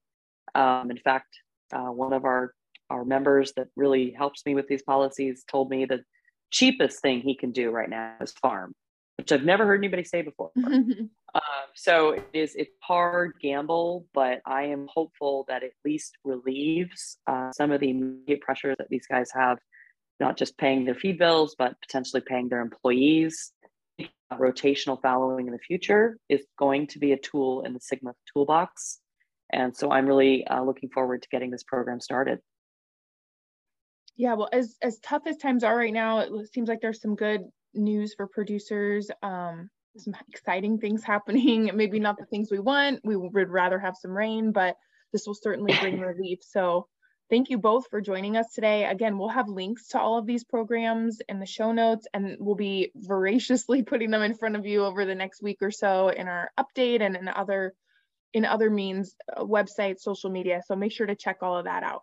Um, 0.54 0.90
in 0.90 0.96
fact, 0.96 1.28
uh, 1.72 1.88
one 1.88 2.12
of 2.12 2.24
our, 2.24 2.54
our 2.88 3.04
members 3.04 3.52
that 3.56 3.68
really 3.76 4.12
helps 4.16 4.46
me 4.46 4.54
with 4.54 4.66
these 4.66 4.82
policies 4.82 5.44
told 5.46 5.70
me 5.70 5.84
that 5.84 6.00
cheapest 6.50 7.00
thing 7.00 7.20
he 7.20 7.34
can 7.34 7.52
do 7.52 7.70
right 7.70 7.88
now 7.88 8.14
is 8.20 8.32
farm, 8.32 8.74
which 9.18 9.32
I've 9.32 9.44
never 9.44 9.66
heard 9.66 9.80
anybody 9.80 10.04
say 10.04 10.22
before. 10.22 10.50
um, 10.56 11.10
so 11.74 12.10
it 12.10 12.28
is 12.32 12.54
it's 12.56 12.70
hard 12.82 13.34
gamble, 13.40 14.06
but 14.12 14.40
I 14.46 14.64
am 14.64 14.86
hopeful 14.92 15.44
that 15.48 15.62
at 15.62 15.72
least 15.84 16.16
relieves 16.24 17.18
uh, 17.26 17.52
some 17.52 17.70
of 17.70 17.80
the 17.80 17.90
immediate 17.90 18.40
pressure 18.40 18.74
that 18.78 18.88
these 18.88 19.06
guys 19.06 19.30
have, 19.32 19.58
not 20.18 20.36
just 20.36 20.58
paying 20.58 20.84
their 20.84 20.94
feed 20.94 21.18
bills, 21.18 21.54
but 21.58 21.80
potentially 21.80 22.22
paying 22.26 22.48
their 22.48 22.60
employees. 22.60 23.52
Rotational 24.32 25.00
fallowing 25.02 25.46
in 25.48 25.52
the 25.52 25.58
future 25.58 26.16
is 26.28 26.46
going 26.56 26.86
to 26.86 27.00
be 27.00 27.12
a 27.12 27.18
tool 27.18 27.62
in 27.62 27.72
the 27.72 27.80
SGMA 27.80 28.12
toolbox. 28.32 29.00
And 29.52 29.76
so 29.76 29.90
I'm 29.90 30.06
really 30.06 30.46
uh, 30.46 30.62
looking 30.62 30.88
forward 30.90 31.22
to 31.22 31.28
getting 31.30 31.50
this 31.50 31.64
program 31.64 32.00
started. 32.00 32.38
Yeah, 34.20 34.34
well, 34.34 34.50
as 34.52 34.76
as 34.82 34.98
tough 34.98 35.22
as 35.24 35.38
times 35.38 35.64
are 35.64 35.74
right 35.74 35.94
now, 35.94 36.18
it 36.18 36.52
seems 36.52 36.68
like 36.68 36.82
there's 36.82 37.00
some 37.00 37.14
good 37.14 37.40
news 37.72 38.12
for 38.14 38.26
producers. 38.26 39.10
Um, 39.22 39.70
some 39.96 40.14
exciting 40.28 40.76
things 40.76 41.02
happening. 41.06 41.70
Maybe 41.72 42.00
not 42.00 42.18
the 42.18 42.26
things 42.26 42.50
we 42.50 42.58
want. 42.58 43.00
We 43.02 43.16
would 43.16 43.48
rather 43.48 43.78
have 43.78 43.96
some 43.96 44.10
rain, 44.10 44.52
but 44.52 44.76
this 45.14 45.26
will 45.26 45.34
certainly 45.34 45.74
bring 45.80 46.00
relief. 46.00 46.40
So 46.42 46.86
thank 47.30 47.48
you 47.48 47.56
both 47.56 47.88
for 47.88 48.02
joining 48.02 48.36
us 48.36 48.52
today. 48.54 48.84
Again, 48.84 49.16
we'll 49.16 49.30
have 49.30 49.48
links 49.48 49.88
to 49.88 49.98
all 49.98 50.18
of 50.18 50.26
these 50.26 50.44
programs 50.44 51.22
in 51.26 51.40
the 51.40 51.46
show 51.46 51.72
notes, 51.72 52.06
and 52.12 52.36
we'll 52.38 52.56
be 52.56 52.92
voraciously 52.94 53.82
putting 53.90 54.10
them 54.10 54.20
in 54.20 54.34
front 54.34 54.54
of 54.54 54.66
you 54.66 54.84
over 54.84 55.06
the 55.06 55.14
next 55.14 55.42
week 55.42 55.62
or 55.62 55.70
so 55.70 56.10
in 56.10 56.28
our 56.28 56.50
update 56.60 57.00
and 57.00 57.16
in 57.16 57.26
other 57.26 57.72
in 58.34 58.44
other 58.44 58.68
means, 58.68 59.16
uh, 59.34 59.44
websites, 59.44 60.00
social 60.00 60.28
media. 60.28 60.60
So 60.66 60.76
make 60.76 60.92
sure 60.92 61.06
to 61.06 61.16
check 61.16 61.38
all 61.40 61.56
of 61.56 61.64
that 61.64 61.84
out. 61.84 62.02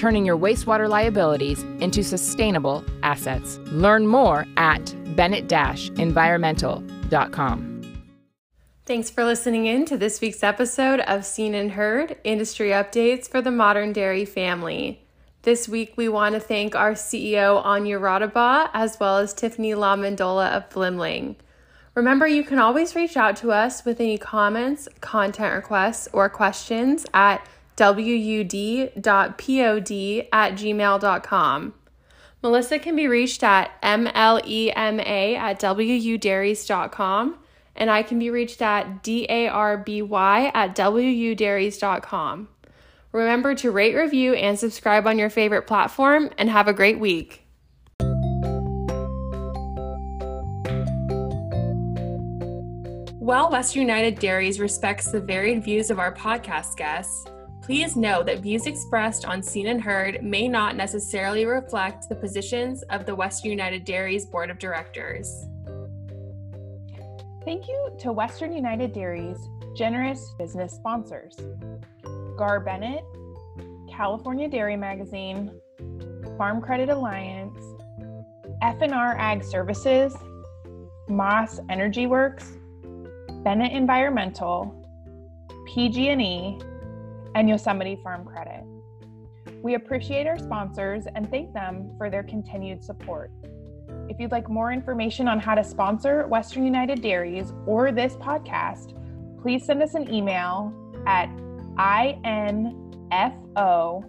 turning 0.00 0.24
your 0.24 0.38
wastewater 0.38 0.88
liabilities 0.88 1.62
into 1.80 2.02
sustainable 2.02 2.82
assets. 3.02 3.58
Learn 3.66 4.06
more 4.06 4.46
at 4.56 4.94
bennett-environmental.com. 5.14 7.66
Thanks 8.86 9.10
for 9.10 9.24
listening 9.24 9.66
in 9.66 9.84
to 9.84 9.98
this 9.98 10.22
week's 10.22 10.42
episode 10.42 11.00
of 11.00 11.26
Seen 11.26 11.54
and 11.54 11.72
Heard 11.72 12.16
Industry 12.24 12.70
Updates 12.70 13.28
for 13.28 13.42
the 13.42 13.50
Modern 13.50 13.92
Dairy 13.92 14.24
Family. 14.24 15.04
This 15.42 15.68
week, 15.68 15.92
we 15.96 16.08
want 16.08 16.34
to 16.34 16.40
thank 16.40 16.74
our 16.74 16.92
CEO, 16.92 17.62
Anja 17.62 18.00
Raudabaugh, 18.00 18.70
as 18.72 18.98
well 18.98 19.18
as 19.18 19.34
Tiffany 19.34 19.72
LaMendola 19.72 20.56
of 20.56 20.70
Blimling. 20.70 21.36
Remember, 21.94 22.26
you 22.26 22.42
can 22.42 22.58
always 22.58 22.96
reach 22.96 23.18
out 23.18 23.36
to 23.36 23.52
us 23.52 23.84
with 23.84 24.00
any 24.00 24.16
comments, 24.16 24.88
content 25.02 25.54
requests, 25.54 26.08
or 26.14 26.30
questions 26.30 27.04
at 27.12 27.46
wud.pod 27.80 28.92
at 30.32 30.52
gmail.com. 30.52 31.74
Melissa 32.42 32.78
can 32.78 32.96
be 32.96 33.06
reached 33.06 33.42
at 33.42 33.70
mlema 33.82 35.36
at 35.36 35.60
wudairies.com, 35.60 37.38
and 37.76 37.90
I 37.90 38.02
can 38.02 38.18
be 38.18 38.30
reached 38.30 38.62
at 38.62 39.02
darby 39.02 40.00
at 40.00 40.76
wudairies.com. 40.76 42.48
Remember 43.12 43.54
to 43.56 43.70
rate, 43.70 43.94
review, 43.96 44.34
and 44.34 44.58
subscribe 44.58 45.06
on 45.06 45.18
your 45.18 45.30
favorite 45.30 45.66
platform, 45.66 46.30
and 46.38 46.48
have 46.48 46.68
a 46.68 46.72
great 46.72 46.98
week. 47.00 47.44
While 53.18 53.50
Western 53.50 53.82
United 53.82 54.18
Dairies 54.18 54.58
respects 54.58 55.12
the 55.12 55.20
varied 55.20 55.62
views 55.62 55.90
of 55.90 55.98
our 55.98 56.12
podcast 56.14 56.76
guests, 56.76 57.26
Please 57.70 57.94
know 57.94 58.24
that 58.24 58.40
views 58.40 58.66
expressed 58.66 59.24
on 59.24 59.44
Seen 59.44 59.68
and 59.68 59.80
Heard 59.80 60.24
may 60.24 60.48
not 60.48 60.74
necessarily 60.74 61.46
reflect 61.46 62.08
the 62.08 62.16
positions 62.16 62.82
of 62.90 63.06
the 63.06 63.14
Western 63.14 63.52
United 63.52 63.84
Dairies 63.84 64.26
Board 64.26 64.50
of 64.50 64.58
Directors. 64.58 65.46
Thank 67.44 67.68
you 67.68 67.92
to 68.00 68.10
Western 68.10 68.52
United 68.52 68.92
Dairies' 68.92 69.38
generous 69.76 70.34
business 70.36 70.72
sponsors 70.72 71.36
Gar 72.36 72.58
Bennett, 72.58 73.04
California 73.88 74.48
Dairy 74.48 74.76
Magazine, 74.76 75.52
Farm 76.36 76.60
Credit 76.60 76.88
Alliance, 76.88 77.56
F&R 78.62 79.16
Ag 79.16 79.44
Services, 79.44 80.12
Maas 81.08 81.60
Energy 81.68 82.08
Works, 82.08 82.50
Bennett 83.44 83.70
Environmental, 83.70 84.74
PG&E, 85.72 86.58
and 87.34 87.48
Yosemite 87.48 87.98
Farm 88.02 88.24
Credit. 88.24 88.64
We 89.62 89.74
appreciate 89.74 90.26
our 90.26 90.38
sponsors 90.38 91.04
and 91.14 91.30
thank 91.30 91.52
them 91.52 91.92
for 91.98 92.08
their 92.10 92.22
continued 92.22 92.82
support. 92.82 93.30
If 94.08 94.18
you'd 94.18 94.32
like 94.32 94.48
more 94.48 94.72
information 94.72 95.28
on 95.28 95.38
how 95.38 95.54
to 95.54 95.62
sponsor 95.62 96.26
Western 96.26 96.64
United 96.64 97.02
Dairies 97.02 97.52
or 97.66 97.92
this 97.92 98.14
podcast, 98.14 98.94
please 99.42 99.64
send 99.64 99.82
us 99.82 99.94
an 99.94 100.12
email 100.12 100.72
at 101.06 101.28
info 103.12 104.04